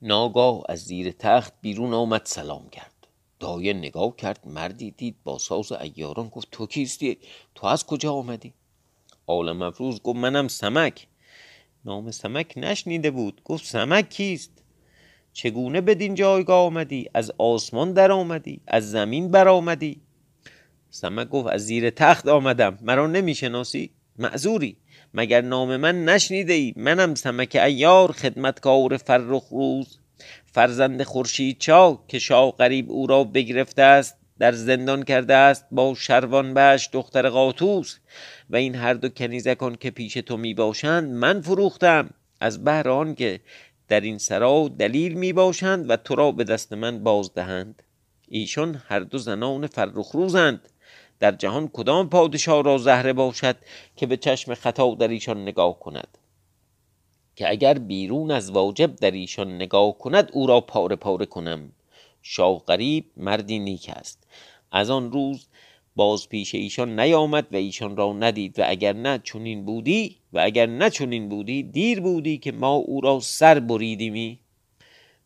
ناگاه 0.03 0.63
از 0.69 0.79
زیر 0.79 1.11
تخت 1.11 1.53
بیرون 1.61 1.95
آمد 1.95 2.23
سلام 2.25 2.69
کرد. 2.69 3.07
دایه 3.41 3.73
نگاه 3.73 4.17
کرد 4.17 4.41
مردی 4.49 4.91
دید 4.91 5.17
با 5.25 5.39
ساز 5.39 5.73
ایاران 5.73 6.29
گفت 6.29 6.49
تو 6.51 6.67
کیستی؟ 6.67 7.19
تو 7.55 7.67
از 7.67 7.87
کجا 7.87 8.13
آمدی؟ 8.13 8.55
آل 9.27 9.53
مفروض 9.53 10.01
گفت 10.01 10.19
منم 10.19 10.49
سمک. 10.49 11.07
نام 11.87 12.11
سمک 12.11 12.53
نشنیده 12.57 13.11
بود. 13.11 13.41
گفت 13.45 13.67
سمک 13.67 14.09
کیست؟ 14.11 14.51
چگونه 15.33 15.81
بدین 15.81 16.15
جایگاه 16.15 16.67
آمدی؟ 16.67 17.09
از 17.15 17.33
آسمان 17.39 17.93
در 17.93 18.13
آمدی 18.13 18.61
از 18.67 18.91
زمین 18.91 19.31
بر 19.31 19.49
آمدی 19.49 20.01
سمک 20.91 21.29
گفت 21.29 21.49
از 21.49 21.67
زیر 21.67 21.91
تخت 21.91 22.29
آمدم. 22.29 22.79
مرا 22.83 23.07
نمی‌شناسی؟ 23.07 23.91
معذوری. 24.19 24.77
مگر 25.15 25.41
نام 25.41 25.77
من 25.77 26.05
نشنیده 26.05 26.53
ای 26.53 26.73
منم 26.77 27.15
سمک 27.15 27.57
ایار 27.65 28.13
خدمتکار 28.13 28.97
فرخ 28.97 29.49
روز. 29.51 29.99
فرزند 30.47 31.03
خورشید 31.03 31.59
چا 31.59 32.05
که 32.09 32.19
شاه 32.19 32.51
غریب 32.51 32.91
او 32.91 33.07
را 33.07 33.25
بگرفته 33.25 33.83
است 33.83 34.17
در 34.39 34.53
زندان 34.53 35.03
کرده 35.03 35.35
است 35.35 35.67
با 35.71 35.95
شروان 35.95 36.55
بش 36.55 36.89
دختر 36.93 37.29
قاطوس. 37.29 37.99
و 38.51 38.57
این 38.57 38.75
هر 38.75 38.95
دو 38.95 39.09
کنیزکان 39.09 39.77
که 39.77 39.91
پیش 39.91 40.15
تو 40.15 40.37
می 40.37 40.55
باشند 40.55 41.11
من 41.11 41.41
فروختم. 41.41 42.11
از 42.41 42.65
بهر 42.65 43.15
که 43.15 43.41
در 43.89 44.01
این 44.01 44.19
سرا 44.19 44.71
دلیل 44.79 45.15
می 45.15 45.33
باشند 45.33 45.91
و 45.91 45.97
تو 45.97 46.15
را 46.15 46.33
به 46.33 46.45
دست 46.45 46.73
من 46.73 47.05
بازدهند. 47.05 47.83
ایشان 48.29 48.83
هر 48.89 49.01
دو 49.01 49.19
زنان 49.19 49.67
فرخ 49.67 50.11
روزند 50.11 50.69
در 51.21 51.33
جهان 51.33 51.69
کدام 51.69 52.09
پادشاه 52.09 52.63
را 52.63 52.79
زهره 52.79 53.13
باشد 53.13 53.57
که 53.97 54.07
به 54.07 54.17
چشم 54.17 54.55
خطا 54.55 54.95
در 54.95 55.09
ایشان 55.09 55.43
نگاه 55.43 55.79
کند؟ 55.79 56.19
که 57.37 57.51
اگر 57.51 57.79
بیرون 57.79 58.31
از 58.31 58.51
واجب 58.51 58.97
در 58.97 59.11
ایشان 59.11 59.55
نگاه 59.55 59.99
کند 59.99 60.31
او 60.33 60.47
را 60.47 60.61
پاره 60.61 60.97
پاره 60.97 61.27
کنم. 61.27 61.73
شاه 62.23 62.59
غریب 62.59 63.05
مردی 63.17 63.59
نیک 63.59 63.91
است. 63.95 64.27
از 64.73 64.91
آن 64.91 65.13
روز 65.13 65.47
باز 65.97 66.29
پیش 66.29 66.55
ایشان 66.55 67.01
نیامد 67.01 67.47
و 67.53 67.57
ایشان 67.57 67.97
را 67.97 68.13
ندید 68.13 68.59
و 68.59 68.63
اگر 68.67 68.93
نه 68.93 69.21
چنین 69.25 69.65
بودی 69.65 70.17
و 70.33 70.39
اگر 70.39 70.67
نه 70.67 70.91
چنین 70.91 71.29
بودی 71.29 71.63
دیر 71.63 72.01
بودی 72.01 72.39
که 72.39 72.53
ما 72.53 72.75
او 72.75 73.01
را 73.01 73.21
سر 73.21 73.61
بریدیمی. 73.61 74.39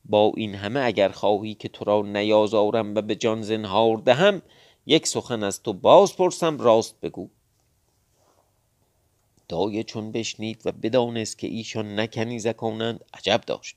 با 0.04 0.32
این 0.36 0.54
همه 0.54 0.80
اگر 0.80 1.08
خواهی 1.08 1.54
که 1.54 1.68
تو 1.68 1.84
را 1.84 2.02
نیازارم 2.02 2.94
و 2.94 3.02
به 3.02 3.16
جان 3.16 3.42
زنهار 3.42 3.96
دهم 3.96 4.42
یک 4.86 5.06
سخن 5.06 5.42
از 5.42 5.62
تو 5.62 5.72
باز 5.72 6.16
پرسم 6.16 6.58
راست 6.58 7.00
بگو. 7.00 7.28
دایه 9.48 9.82
چون 9.82 10.12
بشنید 10.12 10.62
و 10.64 10.72
بدانست 10.72 11.38
که 11.38 11.46
ایشان 11.46 12.00
نکنی 12.00 12.38
زکانند 12.38 13.04
عجب 13.14 13.40
داشت. 13.46 13.76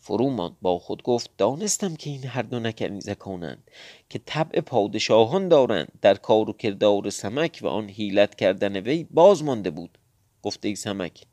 فرو 0.00 0.30
ماند. 0.30 0.56
با 0.62 0.78
خود 0.78 1.02
گفت 1.02 1.30
دانستم 1.38 1.96
که 1.96 2.10
این 2.10 2.24
هر 2.24 2.42
دو 2.42 2.60
نکنی 2.60 3.00
زکانند 3.00 3.70
که 4.08 4.20
طبع 4.26 4.60
پادشاهان 4.60 5.48
دارند. 5.48 5.92
در 6.02 6.14
کار 6.14 6.50
و 6.50 6.52
کردار 6.52 7.10
سمک 7.10 7.58
و 7.62 7.66
آن 7.66 7.88
حیلت 7.88 8.34
کردن 8.34 8.76
وی 8.76 9.06
باز 9.10 9.44
مانده 9.44 9.70
بود. 9.70 9.98
گفته 10.42 10.68
ای 10.68 10.76
سمک 10.76 11.26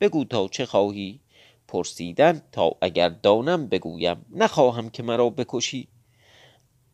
بگو 0.00 0.24
تا 0.24 0.48
چه 0.48 0.66
خواهی. 0.66 1.20
پرسیدن 1.68 2.42
تا 2.52 2.76
اگر 2.80 3.08
دانم 3.08 3.66
بگویم. 3.66 4.26
نخواهم 4.30 4.90
که 4.90 5.02
مرا 5.02 5.30
بکشی. 5.30 5.88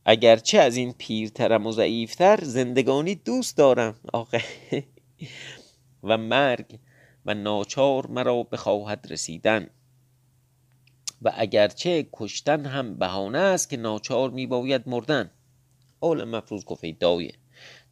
اگرچه 0.05 0.59
از 0.59 0.77
این 0.77 0.93
پیرترم 0.99 1.67
و 1.67 1.73
ضعیفتر 1.73 2.39
زندگانی 2.43 3.15
دوست 3.15 3.57
دارم. 3.57 3.95
آخه 4.13 4.43
و 6.09 6.19
مرگ 6.19 6.79
و 7.27 7.35
ناچار 7.35 8.07
مرا 8.07 8.43
بخواهد 8.43 9.07
رسیدن. 9.11 9.71
و 11.25 11.33
اگرچه 11.35 12.07
کشتن 12.13 12.67
هم 12.67 12.95
بهانه 12.95 13.39
است 13.39 13.71
که 13.71 13.77
ناچار 13.77 14.31
می 14.31 14.47
باید 14.47 14.83
مردن. 14.87 15.31
اول 16.01 16.25
مفروض 16.25 16.65
گفت 16.65 16.85
ای 16.85 16.93
دایه 16.93 17.35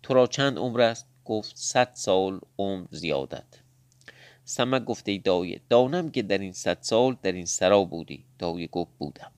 تو 0.03 0.15
را 0.15 0.27
چند 0.27 0.59
عمر 0.59 0.81
است؟ 0.81 1.07
گفت 1.25 1.53
صد 1.57 1.91
سال 1.95 2.41
عمر 2.59 2.87
زیادت. 2.91 3.45
سمک 4.45 4.85
گفته 4.85 5.13
ای 5.13 5.19
دایه 5.19 5.61
دانم 5.69 6.11
که 6.11 6.23
در 6.23 6.39
این 6.39 6.53
صد 6.53 6.79
سال 6.81 7.17
در 7.23 7.33
این 7.33 7.47
سرا 7.47 7.85
بودی. 7.85 8.25
دایه 8.39 8.67
گفت 8.67 8.91
بودم. 8.99 9.33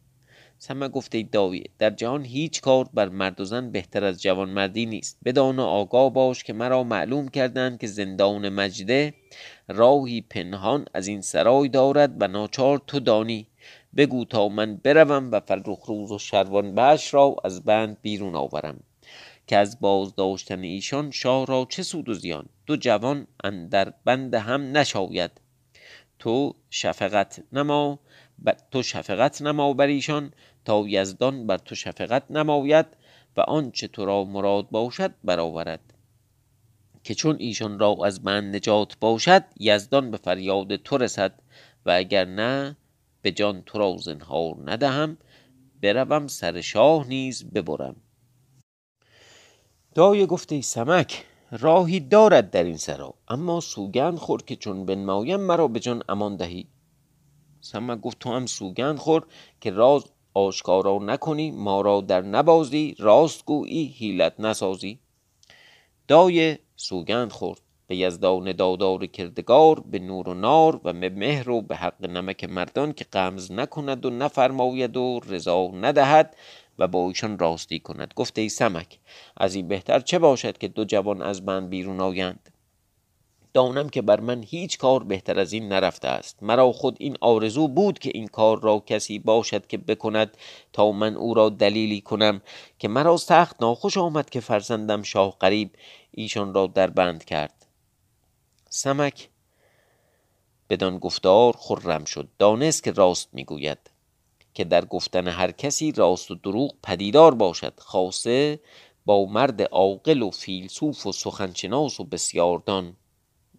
سمک 0.58 0.90
گفته 0.90 1.18
ای 1.18 1.24
دایه 1.24 1.64
در 1.78 1.90
جهان 1.90 2.24
هیچ 2.24 2.60
کار 2.60 2.88
بر 2.94 3.08
مرد 3.08 3.40
و 3.40 3.44
زن 3.44 3.70
بهتر 3.70 4.04
از 4.04 4.22
جوان 4.22 4.50
مردی 4.50 4.86
نیست. 4.86 5.18
بدان 5.24 5.58
و 5.58 5.62
آگاه 5.62 6.12
باش 6.12 6.44
که 6.44 6.52
مرا 6.52 6.84
معلوم 6.84 7.28
کردند 7.28 7.78
که 7.78 7.86
زندان 7.86 8.48
مجده 8.48 9.14
راهی 9.68 10.20
پنهان 10.20 10.84
از 10.94 11.06
این 11.06 11.20
سرای 11.20 11.68
دارد 11.68 12.22
و 12.22 12.28
ناچار 12.28 12.82
تو 12.86 13.00
دانی. 13.00 13.46
بگو 13.96 14.24
تا 14.24 14.48
من 14.48 14.76
بروم 14.76 15.30
و 15.32 15.40
فرخ 15.40 15.84
روز 15.86 16.12
و 16.12 16.18
شروان 16.18 16.74
بش 16.74 17.14
را 17.14 17.36
از 17.44 17.64
بند 17.64 17.98
بیرون 18.02 18.34
آورم 18.34 18.80
که 19.46 19.56
از 19.56 19.80
بازداشتن 19.80 20.60
ایشان 20.60 21.10
شاه 21.10 21.46
را 21.46 21.66
چه 21.70 21.82
سود 21.82 22.08
و 22.08 22.14
زیان؟ 22.14 22.46
دو 22.66 22.76
جوان 22.76 23.26
اندر 23.44 23.92
بند 24.04 24.34
هم 24.34 24.76
نشاید. 24.76 25.30
تو 26.18 26.54
شفقت 26.70 27.42
نما 27.52 27.98
تو 28.70 28.82
شفقت 28.82 29.42
نما 29.42 29.72
بر 29.72 29.86
ایشان 29.86 30.32
تا 30.64 30.84
یزدان 30.86 31.46
بر 31.46 31.58
تو 31.58 31.74
شفقت 31.74 32.30
نماید 32.30 32.86
و 33.36 33.40
آنچه 33.40 33.88
تو 33.88 34.04
را 34.04 34.24
مراد 34.24 34.70
باشد 34.70 35.14
برآورد. 35.24 35.80
که 37.04 37.14
چون 37.14 37.36
ایشان 37.38 37.78
را 37.78 37.96
از 38.04 38.22
بند 38.22 38.56
نجات 38.56 38.96
باشد 39.00 39.44
یزدان 39.60 40.10
به 40.10 40.16
فریاد 40.16 40.76
تو 40.76 40.98
رسد 40.98 41.32
و 41.86 41.90
اگر 41.90 42.24
نه 42.24 42.76
به 43.24 43.32
جان 43.32 43.62
تو 43.66 43.78
را 43.78 43.96
زنهار 43.96 44.54
ندهم 44.64 45.16
بروم 45.82 46.26
سر 46.26 46.60
شاه 46.60 47.08
نیز 47.08 47.44
ببرم. 47.44 47.96
دایه 49.94 50.26
گفته 50.26 50.60
سمک 50.60 51.24
راهی 51.50 52.00
دارد 52.00 52.50
در 52.50 52.64
این 52.64 52.76
سرا 52.76 53.14
اما 53.28 53.60
سوگند 53.60 54.18
خور 54.18 54.42
که 54.42 54.56
چون 54.56 54.86
بنمایم 54.86 55.40
مرا 55.40 55.68
به 55.68 55.80
جان 55.80 56.02
امان 56.08 56.36
دهی. 56.36 56.68
سمک 57.60 58.00
گفت 58.00 58.18
تو 58.18 58.32
هم 58.32 58.46
سوگند 58.46 58.98
خور 58.98 59.26
که 59.60 59.70
راز 59.70 60.04
آشکارا 60.34 60.98
نکنی 60.98 61.50
ما 61.50 61.80
را 61.80 62.00
در 62.00 62.22
نبازی 62.22 62.96
راست 62.98 63.44
گویی 63.44 63.86
حیلت 63.98 64.40
نسازی. 64.40 64.98
دایه 66.08 66.58
سوگند 66.76 67.32
خورد. 67.32 67.60
به 67.86 67.96
یزدان 67.96 68.52
دادار 68.52 69.06
کردگار 69.06 69.80
به 69.80 69.98
نور 69.98 70.28
و 70.28 70.34
نار 70.34 70.80
و 70.84 70.92
به 70.92 71.08
مهر 71.08 71.50
و 71.50 71.62
به 71.62 71.76
حق 71.76 72.06
نمک 72.06 72.44
مردان 72.44 72.92
که 72.92 73.04
قمز 73.12 73.52
نکند 73.52 74.06
و 74.06 74.10
نفرماید 74.10 74.96
و 74.96 75.20
رضا 75.26 75.66
ندهد 75.66 76.36
و 76.78 76.88
با 76.88 77.08
ایشان 77.08 77.38
راستی 77.38 77.78
کند. 77.78 78.14
گفته 78.16 78.40
ای 78.40 78.48
سمک 78.48 78.98
از 79.36 79.54
این 79.54 79.68
بهتر 79.68 80.00
چه 80.00 80.18
باشد 80.18 80.58
که 80.58 80.68
دو 80.68 80.84
جوان 80.84 81.22
از 81.22 81.44
بند 81.44 81.70
بیرون 81.70 82.00
آیند؟ 82.00 82.50
دانم 83.54 83.88
که 83.88 84.02
بر 84.02 84.20
من 84.20 84.42
هیچ 84.42 84.78
کار 84.78 85.04
بهتر 85.04 85.40
از 85.40 85.52
این 85.52 85.68
نرفته 85.68 86.08
است. 86.08 86.42
مرا 86.42 86.72
خود 86.72 86.96
این 87.00 87.16
آرزو 87.20 87.68
بود 87.68 87.98
که 87.98 88.10
این 88.14 88.26
کار 88.26 88.60
را 88.60 88.82
کسی 88.86 89.18
باشد 89.18 89.66
که 89.66 89.78
بکند 89.78 90.36
تا 90.72 90.92
من 90.92 91.16
او 91.16 91.34
را 91.34 91.48
دلیلی 91.48 92.00
کنم 92.00 92.40
که 92.78 92.88
مرا 92.88 93.16
سخت 93.16 93.56
ناخوش 93.62 93.98
آمد 93.98 94.30
که 94.30 94.40
فرزندم 94.40 95.02
شاه 95.02 95.36
قریب 95.40 95.70
ایشان 96.10 96.54
را 96.54 96.66
در 96.66 96.90
بند 96.90 97.24
کرد. 97.24 97.63
سمک. 98.76 99.28
بدان 100.70 100.98
گفتار 100.98 101.56
خرم 101.58 102.04
شد. 102.04 102.28
دانست 102.38 102.84
که 102.84 102.92
راست 102.92 103.28
می‌گوید. 103.32 103.78
که 104.54 104.64
در 104.64 104.84
گفتن 104.84 105.28
هر 105.28 105.50
کسی 105.50 105.92
راست 105.92 106.30
و 106.30 106.34
دروغ 106.34 106.74
پدیدار 106.82 107.34
باشد. 107.34 107.72
خاصه 107.80 108.60
با 109.04 109.24
مرد 109.24 109.62
عاقل 109.62 110.22
و 110.22 110.30
فیلسوف 110.30 111.06
و 111.06 111.12
سخنشناس 111.12 112.00
و 112.00 112.04
بسیاردان. 112.04 112.96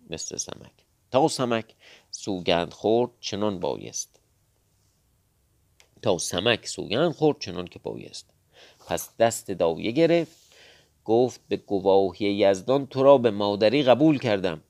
مثل 0.10 0.38
سمک. 0.38 0.71
تا 1.12 1.28
سمک 1.28 1.75
سوگند 2.12 2.73
خورد 2.73 3.12
چنان 3.19 3.60
بایست. 3.60 4.19
تا 6.01 6.17
سمک 6.17 6.67
سوگند 6.67 7.13
خورد 7.13 7.39
چنان 7.39 7.67
که 7.67 7.80
بایست. 7.80 8.30
پس 8.88 9.10
دست 9.19 9.51
داویه 9.51 9.91
گرفت. 9.91 10.36
گفت 11.06 11.41
به 11.49 11.58
گواهی 11.58 12.25
یزدان 12.25 12.88
تو 12.88 13.04
را 13.04 13.17
به 13.17 13.32
مادری 13.32 13.84
قبول 13.84 14.19
کردم. 14.19 14.62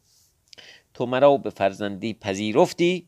تو 0.96 1.06
مرا 1.06 1.38
به 1.38 1.50
فرزندی 1.50 2.14
پذیرفتی؟ 2.14 3.08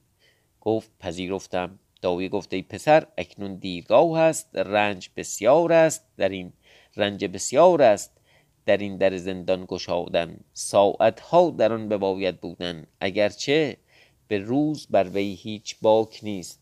گفت 0.61 0.91
پذیرفتم. 0.99 1.79
داوی 2.01 2.29
گفته 2.29 2.55
ای 2.55 2.61
پسر 2.61 3.07
اکنون 3.17 3.55
دیرگاه 3.55 4.19
است 4.19 4.55
رنج 4.55 5.09
بسیار 5.15 5.73
است 5.73 6.05
در 6.17 6.29
این 6.29 6.53
رنج 6.95 7.25
بسیار 7.25 7.81
است. 7.81 8.17
در 8.65 8.77
این 8.77 8.97
در 8.97 9.17
زندان 9.17 9.65
گشادن 9.67 10.39
ساعت 10.53 11.19
ها 11.19 11.49
در 11.49 11.73
آن 11.73 11.89
بباید 11.89 12.41
بودن. 12.41 12.87
اگرچه 13.01 13.77
به 14.27 14.37
روز 14.37 14.87
بر 14.89 15.09
وی 15.09 15.33
هیچ 15.33 15.75
باک 15.81 16.19
نیست 16.23 16.61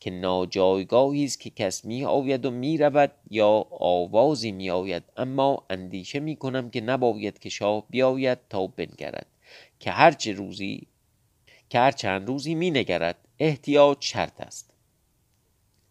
که 0.00 0.10
ناجایگاهی 0.10 1.24
است 1.24 1.40
که 1.40 1.50
کس 1.50 1.84
می 1.84 2.04
آید 2.04 2.46
و 2.46 2.50
می 2.50 2.78
رود 2.78 3.12
یا 3.30 3.66
آوازی 3.70 4.52
می 4.52 4.70
آید 4.70 5.02
اما 5.16 5.66
اندیشه 5.70 6.20
می 6.20 6.36
کنم 6.36 6.70
که 6.70 6.80
نباید 6.80 7.38
که 7.38 7.48
شاه 7.48 7.84
بیاید 7.90 8.38
تا 8.48 8.66
بنگرد. 8.66 9.26
که 9.80 9.90
هرچه 9.90 10.32
روزی 10.32 10.86
که 11.70 11.78
هر 11.78 11.90
چند 11.90 12.28
روزی 12.28 12.54
می 12.54 12.70
نگرد 12.70 13.16
احتیاط 13.38 13.98
شرط 14.00 14.40
است. 14.40 14.70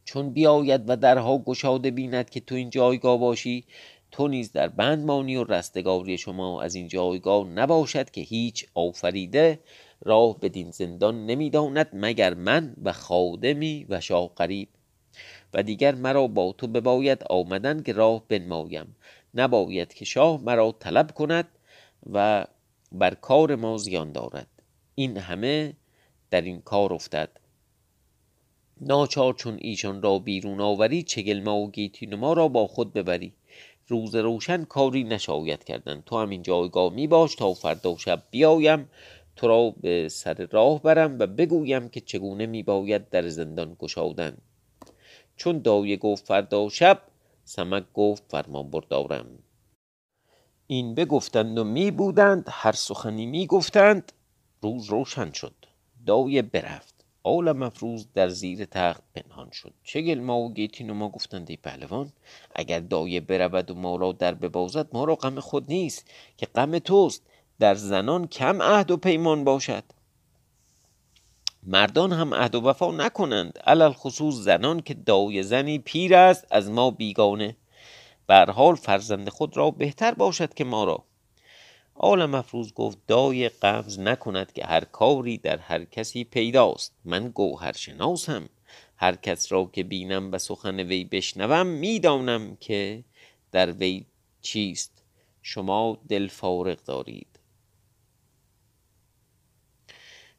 چون 0.05 0.29
بیاید 0.29 0.89
و 0.89 0.95
درها 0.95 1.37
گشاده 1.37 1.91
بیند 1.91 2.29
که 2.29 2.39
تو 2.39 2.55
این 2.55 2.69
جایگاه 2.69 3.17
باشی 3.17 3.65
تو 4.11 4.27
نیز 4.27 4.51
در 4.51 4.67
بند 4.67 5.05
مانی 5.05 5.35
و 5.35 5.43
رستگاری 5.43 6.17
شما 6.17 6.61
از 6.61 6.75
این 6.75 6.87
جایگاه 6.87 7.47
نباشد 7.47 8.09
که 8.09 8.21
هیچ 8.21 8.65
آفریده 8.73 9.59
راه 10.01 10.39
بدین 10.39 10.71
زندان 10.71 11.25
نمی‌داند 11.25 11.89
مگر 11.93 12.33
من 12.33 12.75
و 12.83 12.93
خادمی 12.93 13.85
و 13.89 14.01
شاه 14.01 14.31
قریب 14.35 14.69
و 15.53 15.63
دیگر 15.63 15.95
مرا 15.95 16.27
با 16.27 16.51
تو 16.57 16.67
بباید 16.67 17.23
آمدن 17.29 17.83
که 17.83 17.93
راه 17.93 18.23
بنمایم. 18.27 18.95
نباید 19.33 19.93
که 19.93 20.05
شاه 20.05 20.41
مرا 20.41 20.75
طلب 20.79 21.11
کند 21.11 21.47
و 22.13 22.45
بر 22.95 23.13
کار 23.13 23.55
ما 23.55 23.77
زیان 23.77 24.11
دارد. 24.11 24.47
این 24.95 25.17
همه 25.17 25.73
در 26.29 26.41
این 26.41 26.61
کار 26.61 26.93
افتد. 26.93 27.29
ناچار 28.81 29.33
چون 29.33 29.57
ایشان 29.61 30.01
را 30.01 30.19
بیرون 30.19 30.61
آوری 30.61 31.03
چگلما 31.03 31.57
و 31.57 31.71
گیتی 31.71 32.05
را 32.05 32.47
با 32.47 32.67
خود 32.67 32.93
ببری. 32.93 33.33
روز 33.87 34.15
روشن 34.15 34.63
کاری 34.63 35.03
نشاید 35.03 35.63
کردن. 35.63 36.03
تو 36.05 36.17
همین 36.17 36.41
جایگاه 36.41 36.93
می 36.93 37.07
باش 37.07 37.35
تا 37.35 37.53
فردا 37.53 37.97
شب 37.97 38.23
بیایم. 38.31 38.89
تو 39.35 39.47
را 39.47 39.73
به 39.81 40.09
سر 40.09 40.47
راه 40.51 40.81
برم 40.81 41.19
و 41.19 41.27
بگویم 41.27 41.89
که 41.89 42.01
چگونه 42.01 42.45
می 42.45 42.63
باید 42.63 43.09
در 43.09 43.29
زندان 43.29 43.75
گشادن. 43.79 44.37
چون 45.37 45.59
دایه 45.59 45.97
گفت 45.97 46.27
فردا 46.27 46.69
شب 46.69 47.01
سمک 47.43 47.83
گفت 47.93 48.23
فرمان 48.29 48.69
بردارم. 48.69 49.25
این 50.67 50.95
بگفتند 50.95 51.57
و 51.57 51.63
می 51.63 51.91
بودند 51.91 52.47
هر 52.51 52.71
سخنی 52.71 53.25
می 53.25 53.47
گفتند 53.47 54.11
روز 54.61 54.85
روشن 54.85 55.31
شد 55.31 55.55
دایه 56.05 56.41
برفت 56.41 56.95
آل 57.23 57.51
مفروز 57.51 58.07
در 58.13 58.29
زیر 58.29 58.65
تخت 58.65 59.03
پنهان 59.15 59.51
شد. 59.51 59.73
چگل 59.83 60.19
ما 60.19 60.39
و 60.39 60.53
گیتین 60.53 60.89
و 60.89 60.93
ما 60.93 61.09
گفتند 61.09 61.49
ای 61.49 61.57
پهلوان 61.57 62.11
اگر 62.55 62.79
دایه 62.79 63.19
برود 63.19 63.71
و 63.71 63.75
ما 63.75 63.95
را 63.95 64.11
در 64.11 64.33
ببازد 64.33 64.87
ما 64.93 65.03
را 65.03 65.15
غم 65.15 65.39
خود 65.39 65.65
نیست 65.67 66.05
که 66.37 66.45
غم 66.45 66.79
توست 66.79 67.23
در 67.59 67.75
زنان 67.75 68.27
کم 68.27 68.61
عهد 68.61 68.91
و 68.91 68.97
پیمان 68.97 69.43
باشد. 69.43 69.83
مردان 71.63 72.13
هم 72.13 72.33
عهد 72.33 72.55
و 72.55 72.61
وفا 72.61 72.91
نکنند 72.91 73.59
علل 73.65 73.93
خصوص 73.93 74.35
زنان 74.35 74.79
که 74.79 74.93
دایه 74.93 75.41
زنی 75.41 75.79
پیر 75.79 76.15
است 76.15 76.47
از 76.51 76.69
ما 76.69 76.91
بیگانه. 76.91 77.55
بر 78.27 78.51
حال 78.51 78.75
فرزند 78.75 79.29
خود 79.29 79.57
را 79.57 79.71
بهتر 79.71 80.13
باشد 80.13 80.53
که 80.53 80.63
ما 80.63 80.83
را. 80.83 81.03
آل 81.95 82.25
مفروض 82.25 82.73
گفت 82.73 82.97
دای 83.07 83.49
قبض 83.49 83.99
نکند 83.99 84.53
که 84.53 84.65
هر 84.65 84.83
کاری 84.83 85.37
در 85.37 85.57
هر 85.57 85.83
کسی 85.83 86.23
پیداست. 86.23 86.93
من 87.05 87.29
گوهر 87.29 87.71
شناسم 87.71 88.49
هر 88.97 89.15
کس 89.15 89.51
را 89.51 89.69
که 89.73 89.83
بینم 89.83 90.31
و 90.31 90.37
سخن 90.37 90.79
وی 90.79 91.03
بشنوم 91.03 91.67
می‌دانم 91.67 92.55
که 92.55 93.03
در 93.51 93.71
وی 93.71 94.05
چیست. 94.41 95.03
شما 95.41 95.97
دل 96.09 96.27
فارغ 96.27 96.83
دارید. 96.83 97.34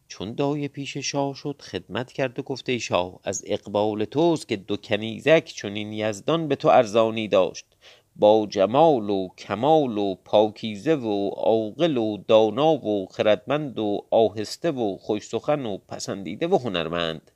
چون 0.08 0.34
دایه 0.34 0.68
پیش 0.68 0.96
شاه 0.96 1.34
شد 1.34 1.62
خدمت 1.62 2.12
کرد 2.12 2.38
و 2.38 2.42
گفته 2.42 2.78
شاه 2.78 3.20
از 3.24 3.44
اقبال 3.46 4.04
توست 4.04 4.48
که 4.48 4.56
دو 4.56 4.76
کنیزک 4.76 5.44
چنین 5.44 5.92
یزدان 5.92 6.48
به 6.48 6.56
تو 6.56 6.68
ارزانی 6.68 7.28
داشت. 7.28 7.66
با 8.16 8.46
جمال 8.50 9.10
و 9.10 9.28
کمال 9.38 9.98
و 9.98 10.14
پاکیزه 10.14 10.94
و 10.94 11.28
عاقل 11.28 11.96
و 11.96 12.16
دانا 12.16 12.72
و 12.72 13.06
خردمند 13.06 13.78
و 13.78 14.06
آهسته 14.10 14.70
و 14.70 14.96
خوش 14.96 15.28
سخن 15.28 15.66
و 15.66 15.78
پسندیده 15.78 16.46
و 16.46 16.58
هنرمند. 16.58 17.30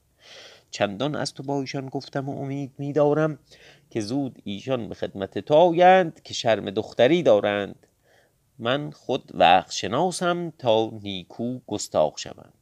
چندان 0.71 1.15
از 1.17 1.35
تو 1.35 1.43
با 1.43 1.61
ایشان 1.61 1.87
گفتم 1.87 2.29
و 2.29 2.43
امید 2.43 2.73
میدارم 2.79 3.39
که 3.91 4.01
زود 4.01 4.43
ایشان 4.45 4.89
به 4.89 4.95
خدمت 4.95 5.39
تو 5.39 5.55
آیند 5.55 6.23
که 6.23 6.35
شرم 6.35 6.71
دختری 6.71 7.23
دارند. 7.23 7.87
من 8.59 8.91
خود 8.91 9.31
وقت 9.35 9.73
شناسم 9.73 10.53
تا 10.59 10.91
نیکو 11.03 11.59
گستاخ 11.67 12.19
شوند 12.19 12.60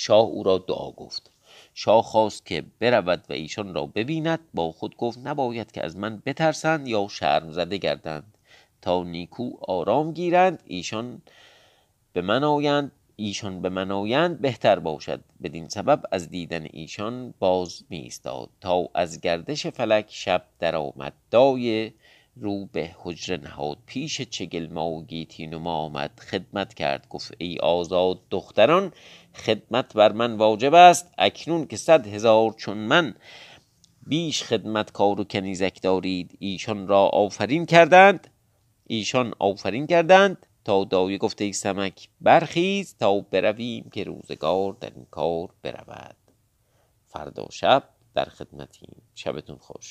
شاه 0.00 0.26
او 0.26 0.42
را 0.42 0.58
دعا 0.58 0.90
گفت. 0.90 1.30
شاه 1.74 2.02
خواست 2.02 2.46
که 2.46 2.64
برود 2.80 3.24
و 3.28 3.32
ایشان 3.32 3.74
را 3.74 3.86
ببیند. 3.86 4.40
با 4.54 4.72
خود 4.72 4.96
گفت 4.96 5.18
نباید 5.24 5.72
که 5.72 5.84
از 5.84 5.96
من 5.96 6.22
بترسند 6.26 6.88
یا 6.88 7.08
شرم 7.10 7.52
زده 7.52 7.76
گردند. 7.76 8.34
تا 8.82 9.02
نیکو 9.02 9.50
آرام 9.60 10.12
گیرند 10.12 10.62
ایشان 10.66 11.22
به 12.12 12.20
من 12.20 12.44
آیند 12.44 12.92
ایشان 13.16 13.62
به 13.62 13.68
من 13.68 13.90
آیند 13.90 14.40
بهتر 14.40 14.78
باشد. 14.78 15.20
بدین 15.42 15.68
سبب 15.68 16.02
از 16.12 16.30
دیدن 16.30 16.66
ایشان 16.72 17.34
باز 17.38 17.84
می 17.90 18.10
تا 18.60 18.88
از 18.94 19.20
گردش 19.20 19.66
فلک 19.66 20.06
شب 20.08 20.44
درآمد. 20.58 21.12
دای 21.30 21.92
رو 22.40 22.66
به 22.66 22.90
حجره 22.98 23.36
نهاد. 23.36 23.78
پیش 23.86 24.20
چگلما 24.20 24.90
و 24.90 25.04
گیتی 25.04 25.54
آمد 25.54 26.20
خدمت 26.20 26.74
کرد. 26.74 27.06
گفت 27.08 27.34
ای 27.38 27.58
آزاد 27.58 28.20
دختران 28.30 28.92
خدمت 29.40 29.94
بر 29.94 30.12
من 30.12 30.36
واجب 30.36 30.74
است. 30.74 31.10
اکنون 31.18 31.66
که 31.66 31.76
صد 31.76 32.06
هزار 32.06 32.52
چون 32.52 32.78
من 32.78 33.14
بیش 34.06 34.42
خدمت 34.42 34.92
کار 34.92 35.20
و 35.20 35.24
کنیزک 35.24 35.82
دارید 35.82 36.36
ایشان 36.38 36.88
را 36.88 37.06
آفرین 37.06 37.66
کردند. 37.66 38.28
ایشان 38.86 39.34
آفرین 39.38 39.86
کردند 39.86 40.46
تا 40.64 40.84
دایه 40.84 41.18
گفته 41.18 41.44
ای 41.44 41.52
سمک 41.52 42.08
برخیز 42.20 42.96
تا 42.96 43.20
برویم 43.20 43.90
که 43.92 44.04
روزگار 44.04 44.76
در 44.80 44.92
این 44.96 45.06
کار 45.10 45.48
برود. 45.62 46.16
فردا 47.06 47.46
شب 47.50 47.84
در 48.14 48.24
خدمتیم. 48.24 49.02
شبتون 49.14 49.56
خوش. 49.56 49.86